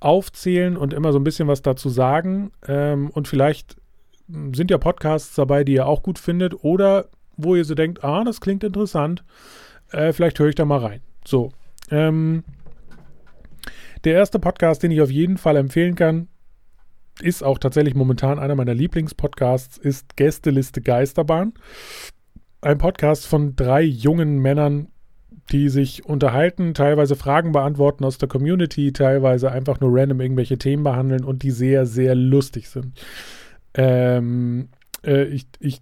aufzählen 0.00 0.76
und 0.76 0.94
immer 0.94 1.12
so 1.12 1.18
ein 1.18 1.24
bisschen 1.24 1.48
was 1.48 1.62
dazu 1.62 1.88
sagen. 1.88 2.52
Ähm, 2.66 3.10
und 3.10 3.28
vielleicht 3.28 3.76
sind 4.28 4.70
ja 4.70 4.78
Podcasts 4.78 5.34
dabei, 5.34 5.64
die 5.64 5.72
ihr 5.72 5.86
auch 5.86 6.02
gut 6.02 6.18
findet 6.18 6.62
oder 6.62 7.08
wo 7.38 7.54
ihr 7.54 7.64
so 7.64 7.74
denkt, 7.74 8.04
ah, 8.04 8.24
das 8.24 8.40
klingt 8.40 8.62
interessant. 8.64 9.24
Äh, 9.90 10.12
vielleicht 10.12 10.38
höre 10.38 10.48
ich 10.48 10.54
da 10.54 10.66
mal 10.66 10.80
rein. 10.80 11.00
So. 11.24 11.50
Ähm, 11.90 12.44
der 14.04 14.14
erste 14.14 14.38
Podcast, 14.38 14.82
den 14.82 14.90
ich 14.90 15.00
auf 15.00 15.10
jeden 15.10 15.38
Fall 15.38 15.56
empfehlen 15.56 15.94
kann, 15.94 16.28
ist 17.20 17.42
auch 17.42 17.58
tatsächlich 17.58 17.94
momentan 17.94 18.38
einer 18.38 18.54
meiner 18.54 18.74
Lieblingspodcasts, 18.74 19.78
ist 19.78 20.16
Gästeliste 20.16 20.80
Geisterbahn. 20.80 21.54
Ein 22.60 22.78
Podcast 22.78 23.26
von 23.26 23.56
drei 23.56 23.82
jungen 23.82 24.38
Männern, 24.38 24.88
die 25.50 25.68
sich 25.68 26.04
unterhalten, 26.04 26.74
teilweise 26.74 27.16
Fragen 27.16 27.52
beantworten 27.52 28.04
aus 28.04 28.18
der 28.18 28.28
Community, 28.28 28.92
teilweise 28.92 29.50
einfach 29.50 29.80
nur 29.80 29.90
random 29.92 30.20
irgendwelche 30.20 30.58
Themen 30.58 30.84
behandeln 30.84 31.24
und 31.24 31.42
die 31.42 31.50
sehr, 31.50 31.86
sehr 31.86 32.14
lustig 32.14 32.68
sind. 32.68 33.00
Ähm, 33.74 34.68
äh, 35.04 35.24
ich, 35.24 35.46
ich, 35.60 35.80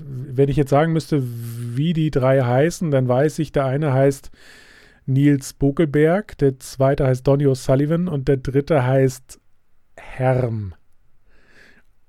wenn 0.00 0.48
ich 0.48 0.56
jetzt 0.56 0.70
sagen 0.70 0.92
müsste, 0.92 1.22
wie 1.22 1.92
die 1.92 2.10
drei 2.10 2.42
heißen, 2.42 2.90
dann 2.90 3.08
weiß 3.08 3.38
ich, 3.40 3.52
der 3.52 3.66
eine 3.66 3.92
heißt 3.92 4.30
Nils 5.06 5.52
Bokelberg, 5.54 6.38
der 6.38 6.58
zweite 6.58 7.06
heißt 7.06 7.26
Donny 7.26 7.46
O'Sullivan 7.46 8.08
und 8.08 8.28
der 8.28 8.36
dritte 8.36 8.84
heißt 8.84 9.40
Herm. 9.96 10.74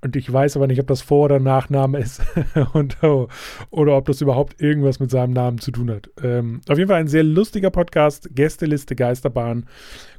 Und 0.02 0.18
ich 0.18 0.32
weiß 0.32 0.58
aber 0.58 0.68
nicht, 0.68 0.82
ob 0.82 0.88
das 0.88 1.02
Vor- 1.02 1.26
oder 1.26 1.40
Nachname 1.40 2.00
ist 2.00 2.22
und, 2.74 3.02
oh, 3.04 3.30
oder 3.70 3.96
ob 3.96 4.06
das 4.06 4.20
überhaupt 4.20 4.62
irgendwas 4.62 5.00
mit 5.00 5.10
seinem 5.10 5.32
Namen 5.32 5.60
zu 5.60 5.72
tun 5.72 5.90
hat. 5.90 6.10
Ähm, 6.22 6.60
auf 6.68 6.78
jeden 6.78 6.90
Fall 6.90 7.00
ein 7.00 7.08
sehr 7.08 7.24
lustiger 7.24 7.72
Podcast. 7.72 8.30
Gästeliste 8.34 8.96
Geisterbahn 8.98 9.66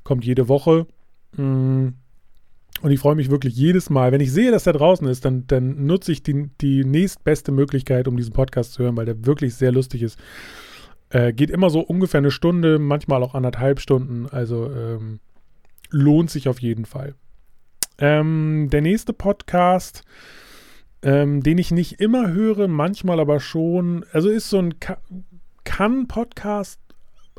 kommt 0.02 0.24
jede 0.24 0.48
Woche. 0.48 0.86
Mm. 1.36 1.88
Und 2.82 2.90
ich 2.90 3.00
freue 3.00 3.14
mich 3.14 3.30
wirklich 3.30 3.54
jedes 3.54 3.88
Mal. 3.88 4.12
Wenn 4.12 4.20
ich 4.20 4.32
sehe, 4.32 4.50
dass 4.50 4.64
der 4.64 4.72
draußen 4.74 5.06
ist, 5.06 5.24
dann, 5.24 5.46
dann 5.46 5.86
nutze 5.86 6.12
ich 6.12 6.22
die, 6.22 6.50
die 6.60 6.84
nächstbeste 6.84 7.52
Möglichkeit, 7.52 8.08
um 8.08 8.16
diesen 8.16 8.32
Podcast 8.32 8.74
zu 8.74 8.82
hören, 8.82 8.96
weil 8.96 9.06
der 9.06 9.24
wirklich 9.24 9.54
sehr 9.54 9.72
lustig 9.72 10.02
ist. 10.02 10.18
Äh, 11.08 11.32
geht 11.32 11.50
immer 11.50 11.70
so 11.70 11.80
ungefähr 11.80 12.18
eine 12.18 12.30
Stunde, 12.30 12.78
manchmal 12.78 13.22
auch 13.22 13.34
anderthalb 13.34 13.80
Stunden. 13.80 14.26
Also 14.28 14.70
ähm, 14.70 15.20
lohnt 15.90 16.30
sich 16.30 16.48
auf 16.48 16.60
jeden 16.60 16.84
Fall. 16.84 17.14
Ähm, 17.98 18.68
der 18.70 18.82
nächste 18.82 19.12
Podcast, 19.12 20.02
ähm, 21.02 21.42
den 21.42 21.58
ich 21.58 21.70
nicht 21.70 22.00
immer 22.00 22.32
höre, 22.32 22.66
manchmal 22.66 23.20
aber 23.20 23.38
schon, 23.38 24.04
also 24.12 24.28
ist 24.28 24.50
so 24.50 24.58
ein 24.58 24.74
Kann-Podcast, 25.64 26.80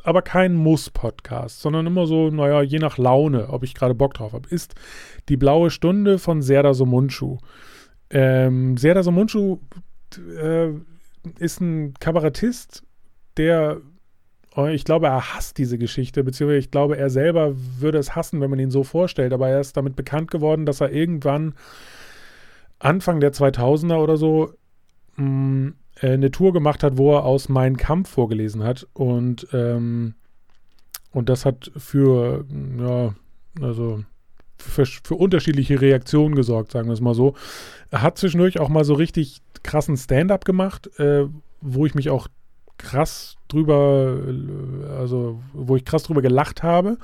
aber 0.06 0.22
kein 0.22 0.54
Muss-Podcast, 0.54 1.60
sondern 1.60 1.86
immer 1.86 2.06
so, 2.06 2.30
naja, 2.30 2.62
je 2.62 2.78
nach 2.78 2.96
Laune, 2.96 3.48
ob 3.50 3.64
ich 3.64 3.74
gerade 3.74 3.94
Bock 3.94 4.14
drauf 4.14 4.32
habe, 4.32 4.48
ist 4.48 4.74
die 5.28 5.36
blaue 5.36 5.70
Stunde 5.70 6.18
von 6.18 6.42
Serda 6.42 6.74
Somunchu. 6.74 7.38
Ähm, 8.10 8.76
Serda 8.76 9.02
Somunchu 9.02 9.58
äh, 10.40 10.68
ist 11.38 11.60
ein 11.60 11.94
Kabarettist, 11.94 12.84
der 13.36 13.80
Oh, 14.58 14.64
ich 14.64 14.86
glaube, 14.86 15.08
er 15.08 15.34
hasst 15.34 15.58
diese 15.58 15.76
Geschichte, 15.76 16.24
beziehungsweise 16.24 16.60
ich 16.60 16.70
glaube, 16.70 16.96
er 16.96 17.10
selber 17.10 17.52
würde 17.78 17.98
es 17.98 18.16
hassen, 18.16 18.40
wenn 18.40 18.48
man 18.48 18.58
ihn 18.58 18.70
so 18.70 18.84
vorstellt. 18.84 19.34
Aber 19.34 19.50
er 19.50 19.60
ist 19.60 19.76
damit 19.76 19.96
bekannt 19.96 20.30
geworden, 20.30 20.64
dass 20.64 20.80
er 20.80 20.90
irgendwann 20.92 21.52
Anfang 22.78 23.20
der 23.20 23.34
2000er 23.34 23.98
oder 23.98 24.16
so 24.16 24.54
mh, 25.16 25.26
mm, 25.26 25.74
äh, 26.00 26.12
eine 26.12 26.30
Tour 26.30 26.52
gemacht 26.52 26.82
hat, 26.82 26.98
wo 26.98 27.14
er 27.14 27.24
aus 27.24 27.48
Mein 27.48 27.76
Kampf 27.76 28.10
vorgelesen 28.10 28.62
hat. 28.62 28.86
Und, 28.92 29.46
ähm, 29.52 30.14
und 31.12 31.28
das 31.28 31.44
hat 31.44 31.70
für, 31.76 32.44
ja, 32.78 33.14
also 33.60 34.04
für, 34.58 34.86
für 34.86 35.14
unterschiedliche 35.14 35.80
Reaktionen 35.80 36.34
gesorgt, 36.34 36.72
sagen 36.72 36.88
wir 36.88 36.94
es 36.94 37.00
mal 37.00 37.14
so. 37.14 37.34
Er 37.90 38.02
hat 38.02 38.18
zwischendurch 38.18 38.58
auch 38.58 38.68
mal 38.68 38.84
so 38.84 38.94
richtig 38.94 39.40
krassen 39.62 39.96
Stand-up 39.96 40.44
gemacht, 40.44 40.98
äh, 40.98 41.26
wo 41.60 41.86
ich 41.86 41.94
mich 41.94 42.10
auch 42.10 42.28
krass 42.78 43.36
drüber, 43.48 44.20
also 44.98 45.40
wo 45.52 45.76
ich 45.76 45.84
krass 45.84 46.02
drüber 46.02 46.20
gelacht 46.20 46.62
habe. 46.62 46.98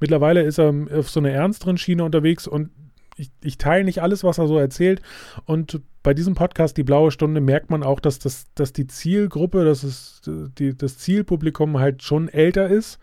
Mittlerweile 0.00 0.42
ist 0.42 0.58
er 0.58 0.72
auf 0.94 1.10
so 1.10 1.20
einer 1.20 1.30
ernsteren 1.30 1.76
Schiene 1.76 2.04
unterwegs 2.04 2.46
und 2.46 2.70
ich, 3.16 3.30
ich 3.42 3.58
teile 3.58 3.84
nicht 3.84 4.00
alles, 4.00 4.24
was 4.24 4.38
er 4.38 4.46
so 4.46 4.58
erzählt. 4.58 5.02
Und 5.44 5.80
bei 6.02 6.14
diesem 6.14 6.34
Podcast, 6.34 6.76
die 6.76 6.84
blaue 6.84 7.10
Stunde, 7.10 7.40
merkt 7.40 7.70
man 7.70 7.82
auch, 7.82 8.00
dass, 8.00 8.18
das, 8.18 8.46
dass 8.54 8.72
die 8.72 8.86
Zielgruppe, 8.86 9.64
dass 9.64 9.82
es, 9.82 10.22
die, 10.26 10.76
das 10.76 10.98
Zielpublikum 10.98 11.78
halt 11.78 12.02
schon 12.02 12.28
älter 12.28 12.68
ist. 12.68 12.98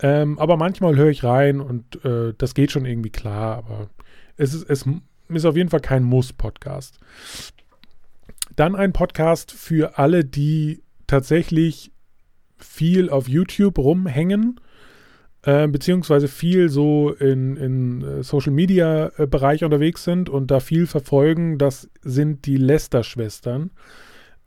Ähm, 0.00 0.38
aber 0.38 0.56
manchmal 0.56 0.96
höre 0.96 1.08
ich 1.08 1.24
rein 1.24 1.60
und 1.60 2.04
äh, 2.04 2.34
das 2.36 2.54
geht 2.54 2.72
schon 2.72 2.84
irgendwie 2.84 3.10
klar. 3.10 3.58
Aber 3.58 3.88
es 4.36 4.54
ist, 4.54 4.68
es 4.68 4.84
ist 5.28 5.44
auf 5.44 5.56
jeden 5.56 5.70
Fall 5.70 5.80
kein 5.80 6.02
Muss-Podcast. 6.02 6.98
Dann 8.54 8.74
ein 8.74 8.92
Podcast 8.92 9.52
für 9.52 9.98
alle, 9.98 10.24
die 10.24 10.82
tatsächlich 11.06 11.92
viel 12.58 13.10
auf 13.10 13.28
YouTube 13.28 13.78
rumhängen 13.78 14.60
äh, 15.46 15.68
beziehungsweise 15.68 16.26
viel 16.26 16.68
so 16.68 17.12
in, 17.12 17.56
in 17.56 18.02
äh, 18.02 18.22
Social 18.24 18.52
Media 18.52 19.12
äh, 19.16 19.28
Bereich 19.28 19.62
unterwegs 19.62 20.02
sind 20.02 20.28
und 20.28 20.50
da 20.50 20.58
viel 20.58 20.88
verfolgen, 20.88 21.56
das 21.56 21.88
sind 22.02 22.46
die 22.46 22.56
Lester-Schwestern. 22.56 23.70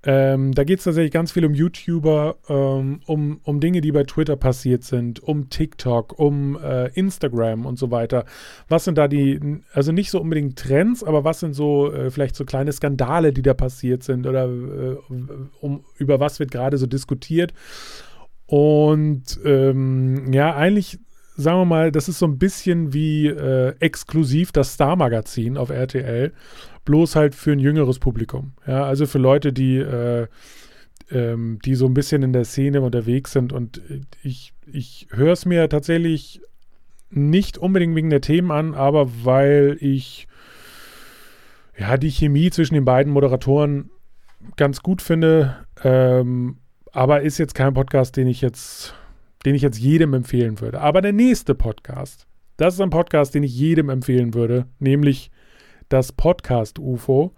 Ähm, 0.03 0.53
da 0.53 0.65
geht 0.65 0.79
es 0.79 0.85
tatsächlich 0.85 1.13
ganz 1.13 1.31
viel 1.31 1.45
um 1.45 1.53
YouTuber, 1.53 2.35
ähm, 2.49 2.99
um, 3.05 3.39
um 3.43 3.59
Dinge, 3.61 3.79
die 3.79 3.93
bei 3.93 4.03
Twitter 4.03 4.35
passiert 4.35 4.83
sind, 4.83 5.23
um 5.23 5.49
TikTok, 5.49 6.19
um 6.19 6.57
äh, 6.61 6.87
Instagram 6.93 7.65
und 7.65 7.79
so 7.79 7.91
weiter. 7.91 8.25
Was 8.67 8.83
sind 8.83 8.97
da 8.97 9.07
die, 9.07 9.39
also 9.71 9.93
nicht 9.93 10.11
so 10.11 10.19
unbedingt 10.19 10.59
Trends, 10.59 11.01
aber 11.03 11.23
was 11.23 11.39
sind 11.39 11.53
so 11.53 11.93
äh, 11.93 12.11
vielleicht 12.11 12.35
so 12.35 12.43
kleine 12.43 12.73
Skandale, 12.73 13.31
die 13.31 13.41
da 13.41 13.53
passiert 13.53 14.03
sind 14.03 14.27
oder 14.27 14.45
äh, 14.45 14.97
um, 15.61 15.83
über 15.97 16.19
was 16.19 16.39
wird 16.39 16.51
gerade 16.51 16.77
so 16.77 16.87
diskutiert? 16.87 17.53
Und 18.49 19.39
ähm, 19.45 20.33
ja, 20.33 20.55
eigentlich 20.55 20.97
sagen 21.35 21.59
wir 21.59 21.65
mal, 21.65 21.91
das 21.91 22.09
ist 22.09 22.17
so 22.17 22.25
ein 22.25 22.39
bisschen 22.39 22.93
wie 22.93 23.27
äh, 23.27 23.75
exklusiv 23.79 24.51
das 24.51 24.73
Star-Magazin 24.73 25.55
auf 25.55 25.69
RTL, 25.69 26.33
bloß 26.83 27.15
halt 27.15 27.35
für 27.35 27.51
ein 27.51 27.59
jüngeres 27.59 27.99
Publikum. 27.99 28.53
Ja, 28.65 28.85
also 28.85 29.05
für 29.05 29.19
Leute, 29.19 29.53
die, 29.53 29.77
äh, 29.77 30.25
ähm, 31.11 31.59
die 31.63 31.75
so 31.75 31.85
ein 31.85 31.93
bisschen 31.93 32.23
in 32.23 32.33
der 32.33 32.43
Szene 32.43 32.81
unterwegs 32.81 33.33
sind. 33.33 33.53
Und 33.53 33.83
ich, 34.23 34.53
ich 34.65 35.07
höre 35.11 35.33
es 35.33 35.45
mir 35.45 35.69
tatsächlich 35.69 36.41
nicht 37.11 37.59
unbedingt 37.59 37.95
wegen 37.95 38.09
der 38.09 38.21
Themen 38.21 38.49
an, 38.49 38.73
aber 38.73 39.11
weil 39.23 39.77
ich 39.79 40.27
ja 41.77 41.97
die 41.97 42.11
Chemie 42.11 42.49
zwischen 42.49 42.73
den 42.73 42.85
beiden 42.85 43.13
Moderatoren 43.13 43.91
ganz 44.55 44.81
gut 44.81 45.03
finde. 45.03 45.67
Ähm, 45.83 46.57
aber 46.91 47.21
ist 47.21 47.37
jetzt 47.37 47.55
kein 47.55 47.73
Podcast, 47.73 48.17
den 48.17 48.27
ich 48.27 48.41
jetzt, 48.41 48.93
den 49.45 49.55
ich 49.55 49.61
jetzt 49.61 49.79
jedem 49.79 50.13
empfehlen 50.13 50.59
würde. 50.59 50.81
Aber 50.81 51.01
der 51.01 51.13
nächste 51.13 51.55
Podcast, 51.55 52.27
das 52.57 52.73
ist 52.75 52.81
ein 52.81 52.89
Podcast, 52.89 53.33
den 53.33 53.43
ich 53.43 53.55
jedem 53.55 53.89
empfehlen 53.89 54.33
würde, 54.33 54.67
nämlich 54.79 55.31
das 55.87 56.11
Podcast 56.11 56.79
UFO. 56.79 57.33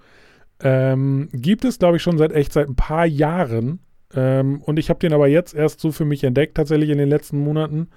Ähm, 0.60 1.30
gibt 1.32 1.66
es, 1.66 1.80
glaube 1.80 1.98
ich, 1.98 2.04
schon 2.04 2.18
seit 2.18 2.34
echt 2.34 2.54
seit 2.54 2.68
ein 2.68 2.76
paar 2.76 3.06
Jahren. 3.06 3.80
Ähm, 4.14 4.62
und 4.62 4.78
ich 4.78 4.90
habe 4.90 5.00
den 5.00 5.14
aber 5.14 5.28
jetzt 5.28 5.56
erst 5.56 5.80
so 5.80 5.92
für 5.92 6.06
mich 6.06 6.24
entdeckt, 6.24 6.56
tatsächlich 6.56 6.90
in 6.90 6.98
den 6.98 7.10
letzten 7.10 7.40
Monaten. 7.40 7.90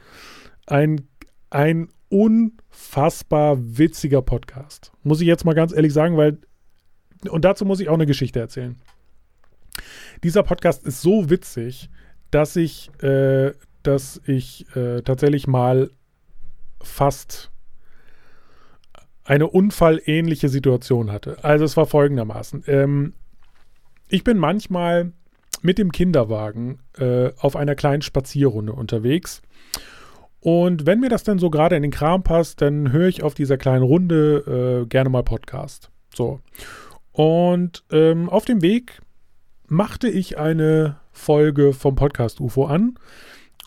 Ein, 0.67 1.09
ein 1.51 1.89
unfassbar 2.09 3.59
witziger 3.59 4.23
Podcast. 4.23 4.93
Muss 5.03 5.21
ich 5.21 5.27
jetzt 5.27 5.45
mal 5.45 5.55
ganz 5.55 5.75
ehrlich 5.75 5.93
sagen, 5.93 6.17
weil, 6.17 6.39
und 7.29 7.45
dazu 7.45 7.65
muss 7.65 7.81
ich 7.81 7.89
auch 7.89 7.95
eine 7.95 8.07
Geschichte 8.07 8.41
erzählen. 8.41 8.77
Dieser 10.23 10.43
Podcast 10.43 10.85
ist 10.87 11.01
so 11.03 11.31
witzig, 11.31 11.91
dass 12.31 12.57
ich, 12.57 12.91
äh, 13.03 13.53
dass 13.83 14.21
ich 14.27 14.67
äh, 14.77 15.03
tatsächlich 15.03 15.47
mal 15.47 15.91
fast 16.81 17.51
eine 19.25 19.49
unfallähnliche 19.49 20.49
Situation 20.49 21.11
hatte. 21.11 21.43
Also 21.43 21.65
es 21.65 21.77
war 21.77 21.87
folgendermaßen. 21.87 22.65
Ähm, 22.67 23.15
ich 24.09 24.23
bin 24.23 24.39
manchmal 24.39 25.13
mit 25.63 25.79
dem 25.79 25.93
Kinderwagen 25.93 26.81
äh, 26.99 27.31
auf 27.39 27.57
einer 27.57 27.75
kleinen 27.75 28.03
Spazierrunde 28.03 28.75
unterwegs. 28.75 29.41
Und 30.41 30.85
wenn 30.85 31.01
mir 31.01 31.09
das 31.09 31.25
dann 31.25 31.39
so 31.39 31.49
gerade 31.49 31.75
in 31.75 31.83
den 31.83 31.91
Kram 31.91 32.23
passt, 32.23 32.61
dann 32.61 32.93
höre 32.93 33.09
ich 33.09 33.23
auf 33.23 33.33
dieser 33.33 33.57
kleinen 33.57 33.83
Runde 33.83 34.83
äh, 34.85 34.87
gerne 34.87 35.09
mal 35.09 35.23
Podcast. 35.23 35.91
So. 36.15 36.41
Und 37.13 37.83
ähm, 37.91 38.29
auf 38.29 38.45
dem 38.45 38.61
Weg 38.61 39.01
machte 39.75 40.09
ich 40.09 40.39
eine 40.39 40.97
Folge 41.13 41.73
vom 41.73 41.97
Podcast 41.97 42.41
UFO 42.41 42.67
an. 42.67 42.95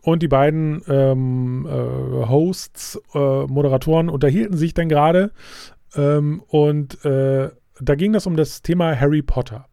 Und 0.01 0.23
die 0.23 0.29
beiden 0.29 0.81
ähm, 0.87 1.67
äh, 1.67 2.27
Hosts, 2.27 3.01
äh, 3.13 3.45
Moderatoren 3.45 4.09
unterhielten 4.09 4.55
sich 4.55 4.73
dann 4.73 4.87
gerade. 4.87 5.31
Ähm, 5.95 6.41
und 6.47 7.03
äh, 7.03 7.49
da 7.79 7.95
ging 7.95 8.13
das 8.13 8.25
um 8.25 8.37
das 8.37 8.61
Thema 8.61 8.97
Harry 8.97 9.21
Potter. 9.21 9.65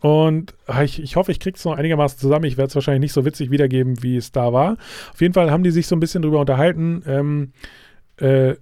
Und 0.00 0.54
ah, 0.66 0.82
ich, 0.82 1.02
ich 1.02 1.16
hoffe, 1.16 1.32
ich 1.32 1.40
kriege 1.40 1.56
es 1.56 1.64
noch 1.64 1.76
einigermaßen 1.76 2.18
zusammen. 2.18 2.44
Ich 2.44 2.56
werde 2.56 2.68
es 2.68 2.74
wahrscheinlich 2.74 3.00
nicht 3.00 3.12
so 3.12 3.24
witzig 3.24 3.50
wiedergeben, 3.50 4.02
wie 4.02 4.16
es 4.16 4.32
da 4.32 4.52
war. 4.52 4.76
Auf 5.12 5.20
jeden 5.20 5.34
Fall 5.34 5.50
haben 5.50 5.64
die 5.64 5.72
sich 5.72 5.88
so 5.88 5.96
ein 5.96 6.00
bisschen 6.00 6.22
drüber 6.22 6.40
unterhalten, 6.40 7.02
ähm, 7.06 7.52
äh, 8.16 8.54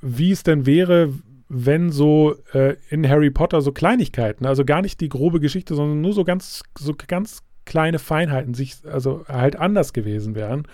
wie 0.00 0.30
es 0.30 0.44
denn 0.44 0.66
wäre, 0.66 1.12
wenn 1.48 1.90
so 1.90 2.34
äh, 2.52 2.76
in 2.88 3.08
Harry 3.08 3.30
Potter 3.30 3.60
so 3.60 3.72
Kleinigkeiten, 3.72 4.46
also 4.46 4.64
gar 4.64 4.82
nicht 4.82 5.00
die 5.00 5.08
grobe 5.08 5.40
Geschichte, 5.40 5.74
sondern 5.74 6.00
nur 6.00 6.12
so 6.12 6.24
ganz, 6.24 6.62
so 6.78 6.94
ganz 7.06 7.42
kleine 7.64 7.98
Feinheiten 7.98 8.54
sich, 8.54 8.76
also 8.90 9.24
halt 9.28 9.56
anders 9.56 9.92
gewesen 9.92 10.34
wären. 10.34 10.66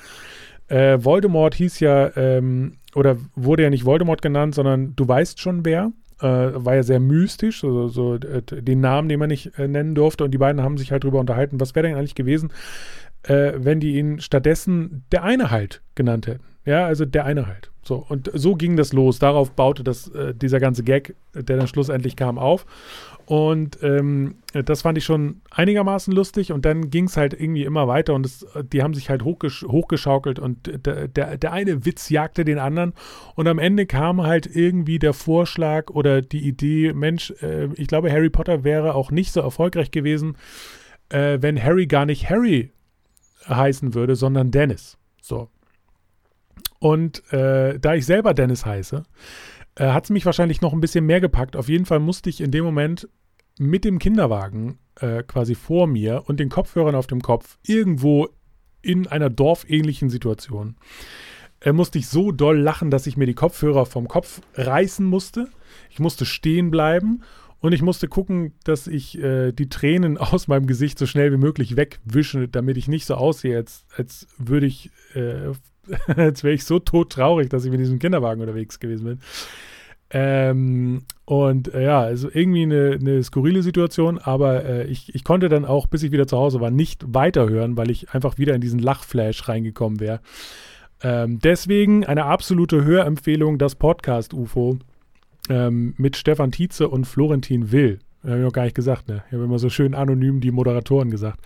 Äh, 0.69 1.05
Voldemort 1.05 1.55
hieß 1.55 1.81
ja, 1.81 2.17
ähm, 2.17 2.79
oder 2.95 3.17
wurde 3.35 3.65
ja 3.65 3.71
nicht 3.71 3.85
Voldemort 3.85 4.23
genannt, 4.23 4.55
sondern 4.55 4.95
du 4.97 5.07
weißt 5.07 5.41
schon 5.41 5.65
wer. 5.65 5.93
Äh, 6.21 6.65
war 6.65 6.77
ja 6.77 6.83
sehr 6.85 7.01
mystisch, 7.01 7.65
also 7.65 7.89
so 7.89 8.15
äh, 8.15 8.43
den 8.43 8.81
Namen, 8.81 9.09
den 9.09 9.19
man 9.19 9.29
nicht 9.29 9.59
äh, 9.59 9.67
nennen 9.67 9.95
durfte. 9.95 10.25
Und 10.25 10.31
die 10.31 10.39
beiden 10.39 10.63
haben 10.63 10.79
sich 10.79 10.93
halt 10.93 11.03
drüber 11.05 11.19
unterhalten, 11.19 11.61
was 11.61 11.75
wäre 11.75 11.89
denn 11.89 11.97
eigentlich 11.97 12.15
gewesen, 12.15 12.53
äh, 13.25 13.53
wenn 13.57 13.81
die 13.81 13.99
ihn 13.99 14.21
stattdessen 14.21 15.05
der 15.11 15.25
eine 15.25 15.51
halt 15.51 15.83
genannt 15.95 16.29
hätten. 16.29 16.45
Ja, 16.65 16.87
also 16.87 17.05
der 17.05 17.25
eine 17.25 17.47
halt. 17.47 17.73
So, 17.85 18.07
und 18.09 18.31
so 18.33 18.55
ging 18.55 18.77
das 18.77 18.93
los. 18.93 19.19
Darauf 19.19 19.51
baute 19.51 19.83
das, 19.83 20.07
äh, 20.09 20.35
dieser 20.35 20.61
ganze 20.61 20.85
Gag, 20.85 21.17
der 21.35 21.57
dann 21.57 21.67
schlussendlich 21.67 22.15
kam, 22.15 22.39
auf. 22.39 22.65
Und 23.27 23.79
ähm, 23.83 24.37
das 24.53 24.83
fand 24.83 24.99
ich 24.99 25.05
schon 25.05 25.41
einigermaßen 25.51 26.13
lustig. 26.13 26.53
Und 26.53 26.65
dann 26.65 26.91
ging 26.91 27.07
es 27.07 27.17
halt 27.17 27.35
irgendwie 27.35 27.65
immer 27.65 27.89
weiter 27.89 28.15
und 28.15 28.25
es, 28.25 28.47
die 28.73 28.83
haben 28.83 28.95
sich 28.95 29.11
halt 29.11 29.25
hochgesch 29.25 29.65
hochgeschaukelt 29.65 30.39
und 30.39 30.87
der, 30.87 31.09
der, 31.09 31.39
der 31.39 31.53
eine 31.53 31.85
Witz 31.85 32.09
jagte 32.09 32.45
den 32.45 32.59
anderen. 32.59 32.93
Und 33.35 33.49
am 33.49 33.59
Ende 33.59 33.87
kam 33.87 34.23
halt 34.23 34.47
irgendwie 34.47 35.01
der 35.01 35.13
Vorschlag 35.13 35.91
oder 35.91 36.23
die 36.23 36.47
Idee, 36.47 36.93
Mensch, 36.93 37.33
äh, 37.43 37.69
ich 37.75 37.89
glaube, 37.89 38.13
Harry 38.13 38.31
Potter 38.31 38.63
wäre 38.63 38.95
auch 38.95 39.11
nicht 39.11 39.33
so 39.33 39.41
erfolgreich 39.41 39.91
gewesen, 39.91 40.37
äh, 41.09 41.39
wenn 41.41 41.61
Harry 41.61 41.87
gar 41.87 42.07
nicht 42.07 42.31
Harry 42.31 42.71
heißen 43.49 43.95
würde, 43.95 44.15
sondern 44.15 44.53
Dennis. 44.53 44.99
So. 45.21 45.49
Und 46.83 47.33
äh, 47.33 47.79
da 47.79 47.95
ich 47.95 48.05
selber 48.05 48.35
Dennis 48.35 48.67
heiße, 48.67 49.05
äh, 49.77 49.87
hat 49.93 50.03
es 50.03 50.11
mich 50.11 50.27
wahrscheinlich 50.27 50.63
noch 50.63 50.73
ein 50.73 50.81
bisschen 50.81 51.07
mehr 51.07 51.21
gepackt. 51.21 51.55
Auf 51.55 51.69
jeden 51.69 51.87
Fall 51.87 52.01
musste 52.01 52.29
ich 52.29 52.41
in 52.41 52.51
dem 52.51 52.65
Moment 52.65 53.09
mit 53.57 53.85
dem 53.85 54.01
Kinderwagen 54.01 54.81
äh, 54.99 55.23
quasi 55.23 55.55
vor 55.55 55.87
mir 55.87 56.25
und 56.27 56.41
den 56.41 56.49
Kopfhörern 56.49 56.97
auf 56.97 57.07
dem 57.07 57.23
Kopf 57.23 57.57
irgendwo 57.65 58.31
in 58.81 59.07
einer 59.07 59.31
dorfähnlichen 59.31 60.11
Situation 60.11 60.75
äh, 61.61 61.73
musste 61.73 62.01
ich 62.01 62.09
so 62.09 62.33
doll 62.33 62.59
lachen, 62.59 62.91
dass 62.91 63.07
ich 63.07 63.17
mir 63.17 63.27
die 63.27 63.35
Kopfhörer 63.35 63.87
vom 63.87 64.09
Kopf 64.09 64.41
reißen 64.55 65.07
musste. 65.07 65.47
Ich 65.89 66.01
musste 66.01 66.27
stehen 66.27 66.73
bleiben 66.73 67.23
und 67.61 67.73
ich 67.73 67.83
musste 67.83 68.09
gucken, 68.09 68.55
dass 68.65 68.89
ich 68.89 69.23
äh, 69.23 69.53
die 69.53 69.69
Tränen 69.69 70.19
aus 70.19 70.49
meinem 70.49 70.67
Gesicht 70.67 70.99
so 70.99 71.07
schnell 71.07 71.31
wie 71.31 71.37
möglich 71.37 71.77
wegwische, 71.77 72.49
damit 72.49 72.77
ich 72.77 72.89
nicht 72.89 73.07
so 73.07 73.15
aussehe, 73.15 73.57
als, 73.57 73.87
als 73.97 74.27
würde 74.37 74.67
ich 74.67 74.91
äh, 75.15 75.53
Jetzt 76.17 76.45
wäre 76.45 76.55
ich 76.55 76.65
so 76.65 76.79
todtraurig, 76.79 77.49
dass 77.49 77.65
ich 77.65 77.71
mit 77.71 77.81
diesem 77.81 77.99
Kinderwagen 77.99 78.41
unterwegs 78.41 78.81
gewesen 78.81 79.05
bin. 79.05 79.21
Ähm, 80.15 81.03
und 81.25 81.73
äh, 81.73 81.85
ja, 81.85 82.01
also 82.01 82.29
irgendwie 82.31 82.63
eine, 82.63 82.99
eine 83.01 83.23
skurrile 83.23 83.63
Situation, 83.63 84.19
aber 84.19 84.65
äh, 84.65 84.85
ich, 84.85 85.15
ich 85.15 85.25
konnte 85.25 85.49
dann 85.49 85.65
auch, 85.65 85.87
bis 85.87 86.03
ich 86.03 86.13
wieder 86.13 86.27
zu 86.27 86.37
Hause 86.37 86.61
war, 86.61 86.71
nicht 86.71 87.03
weiterhören, 87.15 87.79
weil 87.79 87.91
ich 87.91 88.11
einfach 88.11 88.37
wieder 88.37 88.55
in 88.55 88.61
diesen 88.61 88.79
Lachflash 88.79 89.49
reingekommen 89.49 90.01
wäre. 90.01 90.21
Ähm, 91.03 91.39
deswegen 91.39 92.05
eine 92.05 92.27
absolute 92.27 92.85
Hörempfehlung, 92.85 93.57
das 93.57 93.75
Podcast 93.75 94.35
UFO 94.35 94.79
ähm, 95.49 95.95
mit 95.97 96.17
Stefan 96.17 96.53
Tietze 96.53 96.89
und 96.89 97.07
Florentin 97.07 97.73
Will. 97.73 97.99
Habe 98.23 98.37
ich 98.37 98.45
noch 98.45 98.53
gar 98.53 98.65
nicht 98.65 98.77
gesagt, 98.77 99.09
ne? 99.09 99.25
Ich 99.29 99.33
habe 99.33 99.45
immer 99.45 99.59
so 99.59 99.69
schön 99.71 99.95
anonym 99.95 100.41
die 100.41 100.53
Moderatoren 100.53 101.11
gesagt. 101.11 101.41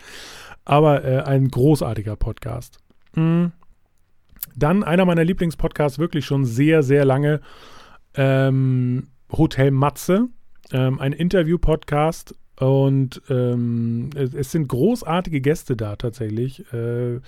Aber 0.64 1.04
äh, 1.04 1.22
ein 1.22 1.48
großartiger 1.48 2.16
Podcast. 2.16 2.78
Mhm. 3.14 3.52
Dann 4.54 4.84
einer 4.84 5.04
meiner 5.04 5.24
Lieblingspodcasts, 5.24 5.98
wirklich 5.98 6.24
schon 6.24 6.44
sehr, 6.44 6.82
sehr 6.82 7.04
lange, 7.04 7.40
ähm, 8.14 9.08
Hotel 9.30 9.70
Matze, 9.70 10.28
ähm, 10.72 10.98
ein 11.00 11.12
Interview-Podcast. 11.12 12.34
Und 12.58 13.20
ähm, 13.28 14.08
es, 14.14 14.32
es, 14.32 14.50
sind 14.50 14.68
großartige 14.68 15.42
Gäste 15.42 15.76
da 15.76 15.96
tatsächlich. 15.96 16.64
Äh, 16.72 17.20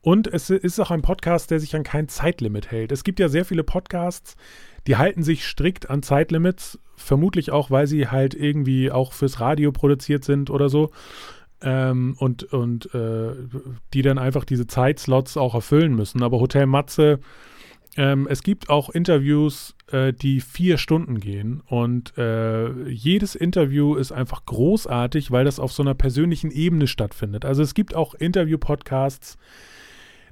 und 0.00 0.26
es 0.26 0.50
ist 0.50 0.80
auch 0.80 0.90
ein 0.90 1.02
Podcast, 1.02 1.52
der 1.52 1.60
sich 1.60 1.76
an 1.76 1.84
kein 1.84 2.08
Zeitlimit 2.08 2.72
hält. 2.72 2.90
Es 2.90 3.04
gibt 3.04 3.20
ja 3.20 3.28
sehr 3.28 3.44
viele 3.44 3.62
Podcasts, 3.62 4.34
Die 4.88 4.96
halten 4.96 5.22
sich 5.22 5.46
strikt 5.46 5.88
an 5.88 6.02
Zeitlimits, 6.02 6.80
vermutlich 6.96 7.52
auch, 7.52 7.70
weil 7.70 7.86
sie 7.86 8.08
halt 8.08 8.34
irgendwie 8.34 8.90
auch 8.90 9.12
fürs 9.12 9.38
Radio 9.38 9.70
produziert 9.70 10.24
sind 10.24 10.50
oder 10.50 10.68
so. 10.68 10.90
Ähm, 11.62 12.16
und 12.18 12.44
und 12.52 12.92
äh, 12.94 13.32
die 13.94 14.02
dann 14.02 14.18
einfach 14.18 14.44
diese 14.44 14.66
Zeitslots 14.66 15.36
auch 15.36 15.54
erfüllen 15.54 15.94
müssen. 15.94 16.22
Aber 16.22 16.40
Hotel 16.40 16.66
Matze, 16.66 17.20
ähm, 17.96 18.26
es 18.30 18.42
gibt 18.42 18.70
auch 18.70 18.90
Interviews, 18.90 19.74
äh, 19.90 20.12
die 20.12 20.40
vier 20.40 20.78
Stunden 20.78 21.20
gehen. 21.20 21.62
Und 21.66 22.16
äh, 22.16 22.88
jedes 22.88 23.34
Interview 23.34 23.96
ist 23.96 24.12
einfach 24.12 24.46
großartig, 24.46 25.30
weil 25.30 25.44
das 25.44 25.60
auf 25.60 25.72
so 25.72 25.82
einer 25.82 25.94
persönlichen 25.94 26.50
Ebene 26.50 26.86
stattfindet. 26.86 27.44
Also 27.44 27.62
es 27.62 27.74
gibt 27.74 27.94
auch 27.94 28.14
Interview-Podcasts, 28.14 29.36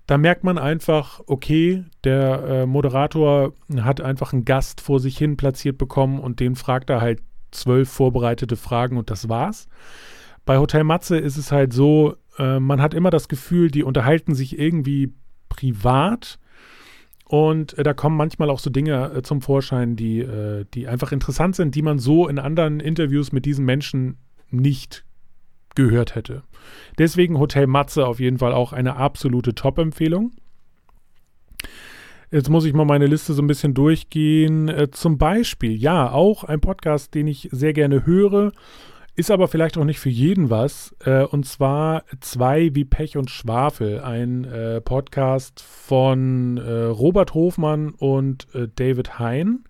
da 0.07 0.19
merkt 0.19 0.43
man 0.43 0.59
einfach, 0.59 1.21
okay, 1.27 1.85
der 2.03 2.43
äh, 2.43 2.67
Moderator 2.67 3.53
hat 3.77 4.01
einfach 4.01 4.33
einen 4.33 4.45
Gast 4.45 4.81
vor 4.81 4.99
sich 4.99 5.17
hin 5.17 5.37
platziert 5.37 5.79
bekommen 5.79 6.19
und 6.19 6.41
den 6.41 6.57
fragt 6.57 6.91
er 6.91 7.01
halt 7.01 7.21
zwölf 7.53 7.89
vorbereitete 7.89 8.57
Fragen 8.57 8.97
und 8.97 9.09
das 9.11 9.29
war's. 9.29 9.69
Bei 10.45 10.59
Hotel 10.59 10.85
Matze 10.85 11.19
ist 11.19 11.37
es 11.37 11.53
halt 11.53 11.73
so, 11.73 12.17
äh, 12.39 12.59
man 12.59 12.81
hat 12.81 12.95
immer 12.95 13.11
das 13.11 13.29
Gefühl, 13.29 13.71
die 13.71 13.85
unterhalten 13.85 14.35
sich 14.35 14.59
irgendwie 14.59 15.13
privat 15.49 16.39
und 17.31 17.79
äh, 17.79 17.85
da 17.85 17.95
kommen 17.95 18.17
manchmal 18.17 18.51
auch 18.51 18.59
so 18.59 18.71
Dinge 18.71 19.13
äh, 19.15 19.23
zum 19.23 19.41
Vorschein, 19.41 19.95
die, 19.95 20.19
äh, 20.19 20.65
die 20.75 20.89
einfach 20.89 21.13
interessant 21.13 21.55
sind, 21.55 21.77
die 21.77 21.83
man 21.83 22.01
so 22.01 22.27
in 22.27 22.41
anderen 22.41 22.81
Interviews 22.81 23.31
mit 23.31 23.45
diesen 23.45 23.65
Menschen 23.65 24.17
nicht 24.51 25.05
gehört 25.77 26.17
hätte. 26.17 26.43
Deswegen 26.99 27.39
Hotel 27.39 27.69
Matze 27.69 28.07
auf 28.07 28.19
jeden 28.19 28.39
Fall 28.39 28.53
auch 28.53 28.73
eine 28.73 28.97
absolute 28.97 29.55
Top-Empfehlung. 29.55 30.33
Jetzt 32.33 32.49
muss 32.49 32.65
ich 32.65 32.73
mal 32.73 32.85
meine 32.85 33.07
Liste 33.07 33.33
so 33.33 33.43
ein 33.43 33.47
bisschen 33.47 33.75
durchgehen. 33.75 34.69
Äh, 34.69 34.91
zum 34.91 35.17
Beispiel, 35.17 35.77
ja, 35.77 36.11
auch 36.11 36.43
ein 36.43 36.61
Podcast, 36.61 37.15
den 37.15 37.29
ich 37.29 37.49
sehr 37.53 37.73
gerne 37.73 38.07
höre, 38.07 38.51
ist 39.17 39.31
aber 39.31 39.49
vielleicht 39.49 39.77
auch 39.79 39.85
nicht 39.85 40.01
für 40.01 40.11
jeden 40.11 40.51
was. 40.51 40.95
Äh, 41.05 41.25
und 41.25 41.47
zwar 41.47 42.05
zwei 42.21 42.75
wie 42.75 42.85
Pech 42.85 43.17
und 43.17 43.31
Schwafel, 43.31 44.01
ein 44.01 44.45
äh, 44.45 44.81
Podcast 44.81 45.61
von 45.61 46.59
äh, 46.59 46.71
Robert 46.85 47.35
Hofmann 47.35 47.91
und 47.91 48.47
äh, 48.55 48.69
David 48.75 49.19
Hein. 49.19 49.65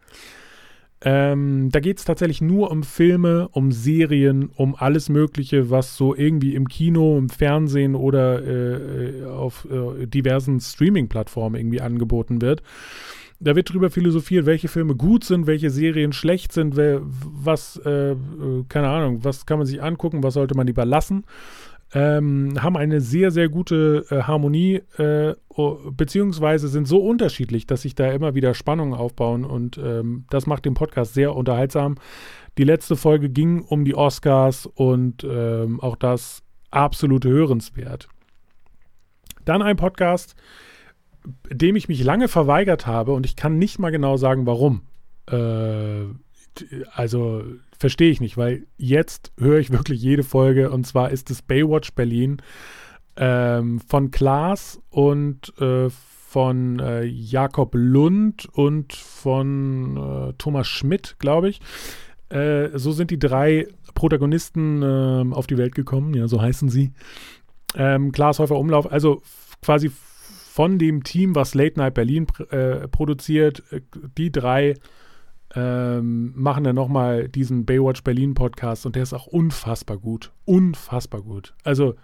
Ähm, 1.03 1.71
da 1.71 1.81
geht 1.81 1.99
es 1.99 2.05
tatsächlich 2.05 2.43
nur 2.43 2.71
um 2.71 2.83
Filme, 2.83 3.49
um 3.53 3.73
Serien, 3.73 4.51
um 4.55 4.75
alles 4.77 5.09
Mögliche, 5.09 5.71
was 5.71 5.97
so 5.97 6.15
irgendwie 6.15 6.55
im 6.55 6.69
Kino, 6.69 7.17
im 7.17 7.31
Fernsehen 7.31 7.95
oder 7.95 8.47
äh, 8.47 9.25
auf 9.25 9.67
äh, 9.71 10.07
diversen 10.07 10.61
Streaming-Plattformen 10.61 11.59
irgendwie 11.59 11.81
angeboten 11.81 12.43
wird. 12.43 12.63
Da 13.43 13.57
wird 13.57 13.73
drüber 13.73 13.91
philosophiert, 13.91 14.45
welche 14.45 14.69
Filme 14.69 14.95
gut 14.95 15.25
sind, 15.25 15.47
welche 15.47 15.71
Serien 15.71 16.13
schlecht 16.13 16.53
sind, 16.53 16.77
wer, 16.77 17.01
was, 17.03 17.81
äh, 17.85 18.13
äh 18.13 18.17
keine 18.69 18.89
Ahnung, 18.89 19.25
was 19.25 19.47
kann 19.47 19.59
man 19.59 19.67
sich 19.67 19.83
angucken, 19.83 20.23
was 20.23 20.35
sollte 20.35 20.55
man 20.55 20.67
lieber 20.67 20.85
lassen 20.85 21.25
ähm, 21.93 22.55
haben 22.61 22.77
eine 22.77 23.01
sehr, 23.01 23.31
sehr 23.31 23.49
gute 23.49 24.07
äh, 24.11 24.23
Harmonie, 24.23 24.83
äh, 24.97 25.35
beziehungsweise 25.91 26.69
sind 26.69 26.87
so 26.87 26.99
unterschiedlich, 26.99 27.67
dass 27.67 27.83
sich 27.83 27.95
da 27.95 28.11
immer 28.13 28.35
wieder 28.35 28.55
Spannungen 28.55 28.95
aufbauen 28.95 29.45
und 29.45 29.77
ähm, 29.79 30.25
das 30.31 30.47
macht 30.47 30.65
den 30.65 30.75
Podcast 30.75 31.15
sehr 31.15 31.35
unterhaltsam. 31.35 31.97
Die 32.59 32.65
letzte 32.65 32.97
Folge 32.97 33.29
ging 33.29 33.63
um 33.63 33.85
die 33.85 33.95
Oscars 33.95 34.67
und 34.67 35.25
ähm, 35.25 35.81
auch 35.81 35.97
das 35.97 36.43
absolute 36.71 37.29
Hörenswert. 37.29 38.09
Dann 39.45 39.63
ein 39.63 39.77
Podcast, 39.77 40.37
dem 41.51 41.77
ich 41.77 41.89
mich 41.89 42.03
lange 42.03 42.29
verweigert 42.29 42.87
habe 42.87 43.13
und 43.13 43.27
ich 43.27 43.37
kann 43.37 43.59
nicht 43.59 43.79
mal 43.79 43.91
genau 43.91 44.17
sagen, 44.17 44.47
warum. 44.47 44.83
Äh, 45.27 46.07
also 46.93 47.43
verstehe 47.79 48.11
ich 48.11 48.21
nicht, 48.21 48.37
weil 48.37 48.67
jetzt 48.77 49.33
höre 49.39 49.59
ich 49.59 49.71
wirklich 49.71 50.03
jede 50.03 50.23
Folge 50.23 50.71
und 50.71 50.87
zwar 50.87 51.11
ist 51.11 51.31
es 51.31 51.43
Baywatch 51.43 51.93
Berlin 51.93 52.43
ähm, 53.17 53.81
von 53.81 54.11
Klaas 54.11 54.81
und 54.91 55.53
äh, 55.61 55.89
von 55.91 56.79
äh, 56.79 57.05
Jakob 57.05 57.71
Lund 57.75 58.49
und 58.53 58.93
von 58.93 59.97
äh, 59.97 60.33
Thomas 60.39 60.69
Schmidt, 60.69 61.17
glaube 61.19 61.49
ich. 61.49 61.61
Äh, 62.29 62.69
so 62.79 62.93
sind 62.93 63.11
die 63.11 63.19
drei 63.19 63.67
Protagonisten 63.95 64.83
ähm, 64.83 65.33
auf 65.33 65.47
die 65.47 65.59
Welt 65.59 65.75
gekommen, 65.75 66.15
ja, 66.15 66.29
so 66.29 66.41
heißen 66.41 66.69
sie. 66.69 66.93
Ähm, 67.75 68.13
Klaas 68.13 68.39
Häufer 68.39 68.57
Umlauf, 68.57 68.91
also 68.91 69.23
quasi 69.63 69.91
von 70.51 70.81
dem 70.81 71.05
Team, 71.05 71.37
was 71.37 71.55
Late 71.55 71.79
Night 71.79 71.95
Berlin 71.95 72.27
äh, 72.51 72.89
produziert, 72.89 73.63
äh, 73.71 73.83
die 74.19 74.33
drei 74.33 74.75
ähm, 75.55 76.33
machen 76.35 76.65
dann 76.65 76.75
nochmal 76.75 77.29
diesen 77.29 77.65
Baywatch 77.65 78.03
Berlin 78.03 78.35
Podcast 78.35 78.85
und 78.85 78.97
der 78.97 79.05
ist 79.05 79.13
auch 79.13 79.29
unfassbar 79.29 79.99
gut. 79.99 80.33
Unfassbar 80.45 81.23
gut. 81.23 81.55
Also 81.63 81.95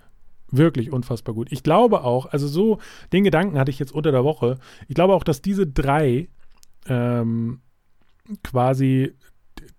wirklich 0.48 0.92
unfassbar 0.92 1.34
gut. 1.34 1.50
Ich 1.50 1.64
glaube 1.64 2.04
auch, 2.04 2.26
also 2.26 2.46
so, 2.46 2.78
den 3.12 3.24
Gedanken 3.24 3.58
hatte 3.58 3.72
ich 3.72 3.80
jetzt 3.80 3.92
unter 3.92 4.12
der 4.12 4.22
Woche. 4.22 4.58
Ich 4.86 4.94
glaube 4.94 5.14
auch, 5.14 5.24
dass 5.24 5.42
diese 5.42 5.66
drei 5.66 6.28
ähm, 6.86 7.60
quasi 8.44 9.12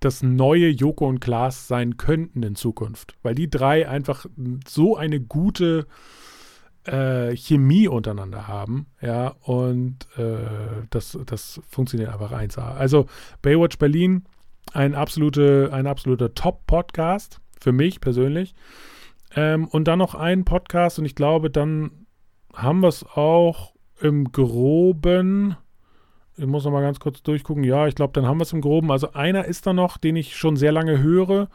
das 0.01 0.23
neue 0.23 0.67
Joko 0.67 1.07
und 1.07 1.21
Klaas 1.21 1.69
sein 1.69 1.95
könnten 1.95 2.43
in 2.43 2.55
Zukunft. 2.55 3.15
Weil 3.23 3.33
die 3.33 3.49
drei 3.49 3.87
einfach 3.87 4.25
so 4.67 4.97
eine 4.97 5.21
gute 5.21 5.87
äh, 6.87 7.35
Chemie 7.35 7.87
untereinander 7.87 8.47
haben, 8.47 8.87
ja, 9.01 9.35
und 9.41 10.07
äh, 10.17 10.85
das, 10.89 11.17
das 11.25 11.61
funktioniert 11.67 12.09
einfach 12.11 12.31
1A. 12.31 12.75
Also 12.75 13.05
Baywatch 13.41 13.77
Berlin, 13.77 14.23
ein, 14.73 14.95
absolute, 14.95 15.69
ein 15.73 15.87
absoluter 15.87 16.33
Top-Podcast 16.33 17.41
für 17.59 17.71
mich 17.71 18.01
persönlich. 18.01 18.55
Ähm, 19.35 19.67
und 19.67 19.87
dann 19.87 19.99
noch 19.99 20.15
ein 20.15 20.45
Podcast 20.45 20.99
und 20.99 21.05
ich 21.05 21.15
glaube, 21.15 21.49
dann 21.49 21.91
haben 22.53 22.79
wir 22.79 22.87
es 22.87 23.05
auch 23.05 23.73
im 23.99 24.31
Groben. 24.31 25.57
Ich 26.37 26.45
muss 26.45 26.65
noch 26.65 26.71
mal 26.71 26.81
ganz 26.81 26.99
kurz 26.99 27.23
durchgucken. 27.23 27.63
Ja, 27.63 27.87
ich 27.87 27.95
glaube, 27.95 28.13
dann 28.13 28.25
haben 28.25 28.39
wir 28.39 28.43
es 28.43 28.53
im 28.53 28.61
Groben. 28.61 28.91
Also 28.91 29.13
einer 29.13 29.45
ist 29.45 29.67
da 29.67 29.73
noch, 29.73 29.97
den 29.97 30.15
ich 30.15 30.35
schon 30.35 30.55
sehr 30.55 30.71
lange 30.71 30.99
höre, 30.99 31.49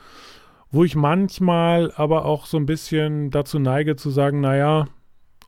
wo 0.70 0.84
ich 0.84 0.96
manchmal 0.96 1.92
aber 1.96 2.24
auch 2.24 2.46
so 2.46 2.56
ein 2.56 2.66
bisschen 2.66 3.30
dazu 3.30 3.58
neige 3.58 3.96
zu 3.96 4.10
sagen, 4.10 4.40
naja, 4.40 4.86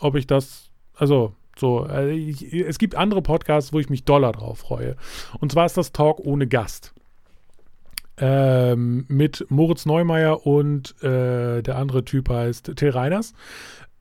ob 0.00 0.16
ich 0.16 0.26
das, 0.26 0.70
also 0.96 1.34
so, 1.56 1.86
äh, 1.86 2.10
ich, 2.12 2.52
es 2.52 2.78
gibt 2.78 2.94
andere 2.94 3.22
Podcasts, 3.22 3.72
wo 3.72 3.78
ich 3.78 3.88
mich 3.88 4.04
doller 4.04 4.32
drauf 4.32 4.58
freue. 4.58 4.96
Und 5.40 5.52
zwar 5.52 5.66
ist 5.66 5.76
das 5.76 5.92
Talk 5.92 6.20
ohne 6.20 6.46
Gast. 6.46 6.92
Ähm, 8.16 9.06
mit 9.08 9.44
Moritz 9.48 9.86
Neumeier 9.86 10.46
und 10.46 10.94
äh, 11.02 11.62
der 11.62 11.76
andere 11.76 12.04
Typ 12.04 12.28
heißt 12.28 12.76
Till 12.76 12.90
Reiners. 12.90 13.34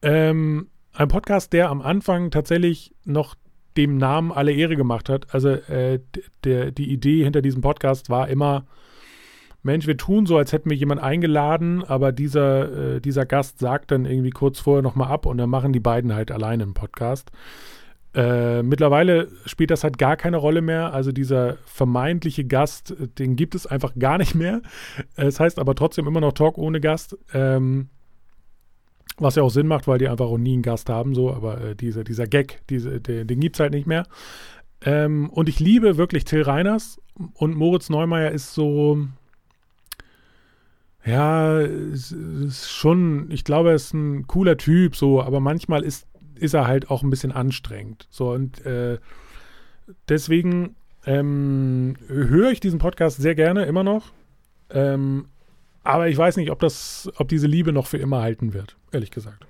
Ähm, 0.03 0.67
ein 0.93 1.07
Podcast, 1.07 1.53
der 1.53 1.69
am 1.69 1.81
Anfang 1.81 2.29
tatsächlich 2.29 2.93
noch 3.05 3.35
dem 3.75 3.97
Namen 3.97 4.31
alle 4.31 4.51
Ehre 4.51 4.75
gemacht 4.75 5.09
hat. 5.09 5.33
Also 5.33 5.49
äh, 5.49 5.99
der, 6.43 6.71
die 6.71 6.91
Idee 6.91 7.23
hinter 7.23 7.41
diesem 7.41 7.61
Podcast 7.61 8.09
war 8.09 8.27
immer, 8.27 8.65
Mensch, 9.63 9.87
wir 9.87 9.97
tun 9.97 10.25
so, 10.25 10.37
als 10.37 10.51
hätten 10.51 10.69
wir 10.69 10.77
jemanden 10.77 11.03
eingeladen, 11.03 11.83
aber 11.83 12.11
dieser, 12.11 12.95
äh, 12.95 13.01
dieser 13.01 13.25
Gast 13.25 13.59
sagt 13.59 13.91
dann 13.91 14.05
irgendwie 14.05 14.29
kurz 14.29 14.59
vorher 14.59 14.83
nochmal 14.83 15.09
ab 15.09 15.25
und 15.25 15.37
dann 15.37 15.49
machen 15.49 15.71
die 15.71 15.79
beiden 15.79 16.13
halt 16.13 16.31
alleine 16.31 16.63
einen 16.63 16.73
Podcast. 16.73 17.31
Äh, 18.13 18.61
mittlerweile 18.61 19.29
spielt 19.45 19.71
das 19.71 19.83
halt 19.83 19.97
gar 19.97 20.17
keine 20.17 20.37
Rolle 20.37 20.61
mehr. 20.61 20.93
Also 20.93 21.11
dieser 21.11 21.57
vermeintliche 21.65 22.45
Gast, 22.45 22.93
den 23.17 23.35
gibt 23.35 23.55
es 23.55 23.65
einfach 23.65 23.93
gar 23.97 24.17
nicht 24.17 24.35
mehr. 24.35 24.61
Es 25.15 25.39
heißt 25.39 25.57
aber 25.57 25.75
trotzdem 25.75 26.07
immer 26.07 26.21
noch 26.21 26.33
Talk 26.33 26.57
ohne 26.57 26.79
Gast. 26.79 27.17
Ähm, 27.33 27.89
was 29.17 29.35
ja 29.35 29.43
auch 29.43 29.49
Sinn 29.49 29.67
macht, 29.67 29.87
weil 29.87 29.99
die 29.99 30.07
einfach 30.07 30.25
auch 30.25 30.37
nie 30.37 30.53
einen 30.53 30.63
Gast 30.63 30.89
haben, 30.89 31.13
so, 31.13 31.31
aber 31.31 31.61
äh, 31.61 31.75
diese, 31.75 32.03
dieser 32.03 32.25
Gag, 32.25 32.61
diese, 32.69 32.99
den, 32.99 33.27
den 33.27 33.39
gibt 33.39 33.55
es 33.55 33.59
halt 33.59 33.73
nicht 33.73 33.87
mehr. 33.87 34.07
Ähm, 34.81 35.29
und 35.29 35.49
ich 35.49 35.59
liebe 35.59 35.97
wirklich 35.97 36.25
Till 36.25 36.41
Reiners 36.41 36.99
und 37.35 37.55
Moritz 37.55 37.89
Neumeier 37.89 38.31
ist 38.31 38.53
so, 38.53 39.07
ja, 41.05 41.59
ist 41.59 42.71
schon, 42.71 43.29
ich 43.29 43.43
glaube, 43.43 43.69
er 43.69 43.75
ist 43.75 43.93
ein 43.93 44.25
cooler 44.27 44.57
Typ, 44.57 44.95
so, 44.95 45.21
aber 45.21 45.39
manchmal 45.39 45.83
ist, 45.83 46.07
ist 46.35 46.53
er 46.53 46.67
halt 46.67 46.89
auch 46.89 47.03
ein 47.03 47.09
bisschen 47.09 47.31
anstrengend. 47.31 48.07
So, 48.09 48.31
und 48.31 48.65
äh, 48.65 48.99
deswegen 50.07 50.75
ähm, 51.05 51.95
höre 52.07 52.51
ich 52.51 52.61
diesen 52.61 52.79
Podcast 52.79 53.17
sehr 53.17 53.35
gerne, 53.35 53.65
immer 53.65 53.83
noch. 53.83 54.11
Ähm, 54.69 55.27
aber 55.83 56.07
ich 56.07 56.17
weiß 56.17 56.37
nicht, 56.37 56.51
ob 56.51 56.59
das, 56.59 57.11
ob 57.17 57.27
diese 57.27 57.47
Liebe 57.47 57.73
noch 57.73 57.87
für 57.87 57.97
immer 57.97 58.21
halten 58.21 58.53
wird, 58.53 58.77
ehrlich 58.91 59.11
gesagt. 59.11 59.45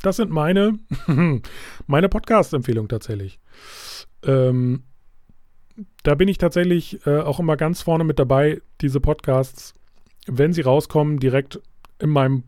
Das 0.00 0.16
sind 0.16 0.30
meine, 0.30 0.78
meine 1.86 2.08
Podcast-Empfehlungen 2.08 2.88
tatsächlich. 2.88 3.38
Ähm, 4.22 4.84
da 6.02 6.14
bin 6.14 6.28
ich 6.28 6.38
tatsächlich 6.38 7.04
äh, 7.06 7.20
auch 7.20 7.40
immer 7.40 7.56
ganz 7.56 7.82
vorne 7.82 8.04
mit 8.04 8.18
dabei, 8.18 8.60
diese 8.80 9.00
Podcasts, 9.00 9.74
wenn 10.26 10.52
sie 10.52 10.62
rauskommen, 10.62 11.18
direkt 11.18 11.60
in 11.98 12.10
meinem 12.10 12.44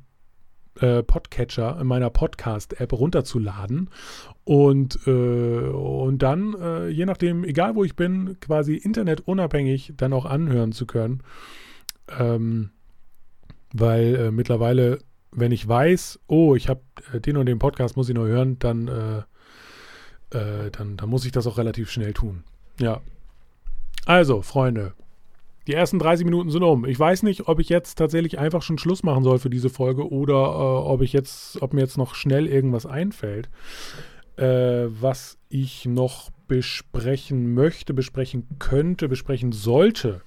äh, 0.81 1.03
Podcatcher, 1.03 1.79
in 1.81 1.87
meiner 1.87 2.11
Podcast-App 2.11 2.93
runterzuladen 2.93 3.91
und, 4.45 4.99
äh, 5.07 5.11
und 5.11 6.19
dann, 6.19 6.55
äh, 6.61 6.89
je 6.89 7.07
nachdem, 7.07 7.45
egal 7.45 7.75
wo 7.75 7.85
ich 7.85 7.97
bin, 7.97 8.39
quasi 8.41 8.77
internetunabhängig 8.77 9.95
dann 9.97 10.13
auch 10.13 10.27
anhören 10.27 10.73
zu 10.73 10.87
können. 10.87 11.23
Ähm, 12.19 12.71
weil 13.73 14.15
äh, 14.15 14.31
mittlerweile, 14.31 14.99
wenn 15.33 15.51
ich 15.53 15.67
weiß, 15.67 16.21
oh, 16.29 16.55
ich 16.55 16.69
habe 16.69 16.83
äh, 17.13 17.21
den 17.21 17.37
und 17.37 17.47
den 17.47 17.59
Podcast, 17.59 17.97
muss 17.97 18.09
ich 18.09 18.15
nur 18.15 18.29
hören, 18.29 18.59
dann, 18.59 19.25
dann, 20.31 20.97
dann 20.97 21.09
muss 21.09 21.25
ich 21.25 21.31
das 21.31 21.47
auch 21.47 21.57
relativ 21.57 21.89
schnell 21.89 22.13
tun. 22.13 22.43
Ja. 22.81 23.01
Also, 24.07 24.41
Freunde, 24.41 24.95
die 25.67 25.75
ersten 25.75 25.99
30 25.99 26.25
Minuten 26.25 26.51
sind 26.51 26.63
um. 26.63 26.87
Ich 26.87 26.99
weiß 26.99 27.25
nicht, 27.25 27.49
ob 27.49 27.59
ich 27.59 27.69
jetzt 27.69 27.97
tatsächlich 27.97 28.39
einfach 28.39 28.63
schon 28.63 28.79
Schluss 28.79 29.03
machen 29.03 29.25
soll 29.25 29.41
für 29.41 29.51
diese 29.51 29.69
Folge 29.69 30.09
oder 30.11 30.35
äh, 30.35 30.89
ob 30.89 31.03
ich 31.03 31.13
jetzt, 31.13 31.61
ob 31.61 31.75
mir 31.75 31.81
jetzt 31.81 31.99
noch 31.99 32.15
schnell 32.15 32.47
irgendwas 32.47 32.87
einfällt, 32.87 33.51
äh, 34.37 34.87
was 34.89 35.39
ich 35.49 35.87
noch 35.87 36.31
besprechen 36.47 37.53
möchte, 37.53 37.95
besprechen 37.95 38.47
könnte, 38.61 39.09
besprechen 39.09 39.51
sollte. 39.51 40.23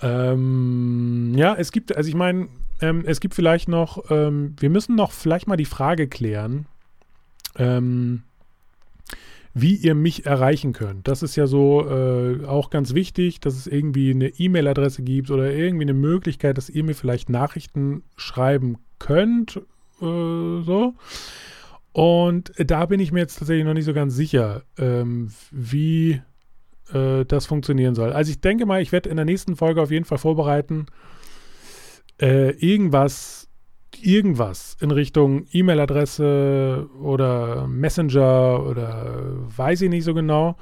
Ähm, 0.00 1.34
ja, 1.36 1.54
es 1.54 1.70
gibt, 1.70 1.94
also 1.94 2.08
ich 2.08 2.14
meine, 2.14 2.48
ähm, 2.80 3.04
es 3.06 3.20
gibt 3.20 3.34
vielleicht 3.34 3.68
noch, 3.68 4.10
ähm, 4.10 4.56
wir 4.58 4.70
müssen 4.70 4.96
noch 4.96 5.12
vielleicht 5.12 5.46
mal 5.46 5.58
die 5.58 5.66
Frage 5.66 6.08
klären, 6.08 6.66
ähm, 7.58 8.22
wie 9.54 9.74
ihr 9.74 9.94
mich 9.94 10.24
erreichen 10.26 10.72
könnt. 10.72 11.08
Das 11.08 11.22
ist 11.22 11.36
ja 11.36 11.46
so 11.46 11.88
äh, 11.88 12.44
auch 12.46 12.70
ganz 12.70 12.94
wichtig, 12.94 13.40
dass 13.40 13.54
es 13.54 13.66
irgendwie 13.66 14.10
eine 14.10 14.28
E-Mail-Adresse 14.28 15.02
gibt 15.02 15.30
oder 15.30 15.52
irgendwie 15.52 15.84
eine 15.84 15.94
Möglichkeit, 15.94 16.56
dass 16.56 16.70
ihr 16.70 16.84
mir 16.84 16.94
vielleicht 16.94 17.28
Nachrichten 17.28 18.02
schreiben 18.16 18.78
könnt. 18.98 19.56
Äh, 20.00 20.62
so. 20.62 20.94
Und 21.92 22.52
da 22.56 22.86
bin 22.86 23.00
ich 23.00 23.12
mir 23.12 23.20
jetzt 23.20 23.38
tatsächlich 23.38 23.66
noch 23.66 23.74
nicht 23.74 23.84
so 23.84 23.92
ganz 23.92 24.14
sicher, 24.14 24.62
ähm, 24.78 25.30
wie 25.50 26.22
äh, 26.92 27.24
das 27.26 27.44
funktionieren 27.44 27.94
soll. 27.94 28.12
Also 28.12 28.30
ich 28.30 28.40
denke 28.40 28.64
mal, 28.64 28.80
ich 28.80 28.92
werde 28.92 29.10
in 29.10 29.16
der 29.16 29.26
nächsten 29.26 29.56
Folge 29.56 29.82
auf 29.82 29.90
jeden 29.90 30.06
Fall 30.06 30.18
vorbereiten, 30.18 30.86
äh, 32.20 32.50
irgendwas 32.52 33.48
irgendwas 34.00 34.76
in 34.80 34.90
Richtung 34.90 35.46
E-Mail-Adresse 35.52 36.88
oder 37.00 37.66
Messenger 37.66 38.64
oder 38.64 39.34
weiß 39.56 39.82
ich 39.82 39.90
nicht 39.90 40.04
so 40.04 40.14
genau. 40.14 40.56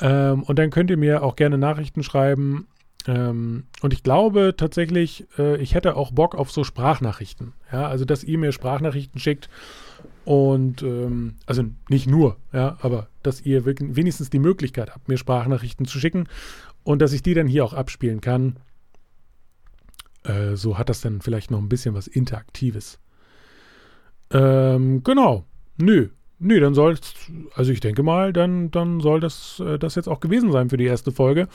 Ähm, 0.00 0.42
und 0.42 0.58
dann 0.58 0.70
könnt 0.70 0.90
ihr 0.90 0.96
mir 0.96 1.22
auch 1.22 1.36
gerne 1.36 1.58
Nachrichten 1.58 2.02
schreiben. 2.02 2.66
Ähm, 3.06 3.64
und 3.82 3.92
ich 3.92 4.02
glaube 4.02 4.54
tatsächlich, 4.56 5.26
äh, 5.38 5.60
ich 5.60 5.74
hätte 5.74 5.96
auch 5.96 6.12
Bock 6.12 6.34
auf 6.34 6.50
so 6.50 6.64
Sprachnachrichten. 6.64 7.52
Ja, 7.72 7.88
also 7.88 8.04
dass 8.04 8.24
ihr 8.24 8.38
mir 8.38 8.52
Sprachnachrichten 8.52 9.20
schickt 9.20 9.48
und 10.24 10.82
ähm, 10.82 11.34
also 11.46 11.64
nicht 11.88 12.06
nur, 12.06 12.36
ja, 12.52 12.78
aber 12.80 13.08
dass 13.22 13.42
ihr 13.42 13.66
wenigstens 13.66 14.30
die 14.30 14.38
Möglichkeit 14.38 14.90
habt, 14.94 15.08
mir 15.08 15.18
Sprachnachrichten 15.18 15.86
zu 15.86 15.98
schicken 15.98 16.28
und 16.82 17.02
dass 17.02 17.12
ich 17.12 17.22
die 17.22 17.34
dann 17.34 17.46
hier 17.46 17.64
auch 17.64 17.74
abspielen 17.74 18.20
kann. 18.20 18.56
Äh, 20.24 20.56
so 20.56 20.78
hat 20.78 20.88
das 20.88 21.00
dann 21.00 21.20
vielleicht 21.20 21.50
noch 21.50 21.58
ein 21.60 21.68
bisschen 21.68 21.94
was 21.94 22.06
Interaktives. 22.06 22.98
Ähm, 24.30 25.02
genau. 25.04 25.44
Nö. 25.76 26.08
Nö, 26.40 26.60
dann 26.60 26.74
soll 26.74 26.92
es, 26.92 27.14
also 27.54 27.70
ich 27.70 27.80
denke 27.80 28.02
mal, 28.02 28.32
dann, 28.32 28.70
dann 28.70 29.00
soll 29.00 29.20
das, 29.20 29.62
äh, 29.64 29.78
das 29.78 29.94
jetzt 29.94 30.08
auch 30.08 30.20
gewesen 30.20 30.50
sein 30.50 30.68
für 30.68 30.76
die 30.76 30.84
erste 30.84 31.12
Folge. 31.12 31.48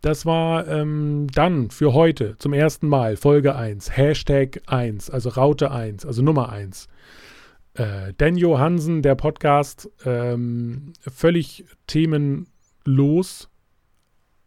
Das 0.00 0.26
war 0.26 0.66
ähm, 0.66 1.28
dann 1.32 1.70
für 1.70 1.94
heute 1.94 2.36
zum 2.38 2.52
ersten 2.52 2.88
Mal 2.88 3.16
Folge 3.16 3.54
1, 3.54 3.96
Hashtag 3.96 4.60
1, 4.66 5.08
also 5.08 5.30
Raute 5.30 5.70
1, 5.70 6.04
also 6.04 6.20
Nummer 6.20 6.50
1. 6.50 6.88
Äh, 7.74 8.12
Dan 8.18 8.36
Johansen, 8.36 9.02
der 9.02 9.14
Podcast, 9.14 9.88
ähm, 10.04 10.92
völlig 10.98 11.64
themenlos 11.86 13.48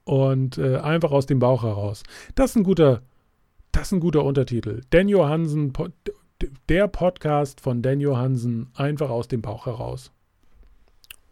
und 0.04 0.58
äh, 0.58 0.78
einfach 0.78 1.12
aus 1.12 1.26
dem 1.26 1.40
Bauch 1.40 1.64
heraus. 1.64 2.04
Das 2.36 2.52
ist 2.52 2.58
ein 2.58 2.64
guter, 2.64 3.02
das 3.78 3.90
ist 3.90 3.92
ein 3.92 4.00
guter 4.00 4.24
Untertitel. 4.24 4.82
Dan 4.90 5.08
Johansen, 5.08 5.72
der 6.68 6.88
Podcast 6.88 7.62
von 7.62 7.84
Dan 7.84 8.00
Johansen, 8.00 8.72
einfach 8.74 9.12
aus 9.12 9.28
dem 9.28 9.44
Bauch 9.44 9.68
heraus. 9.68 10.12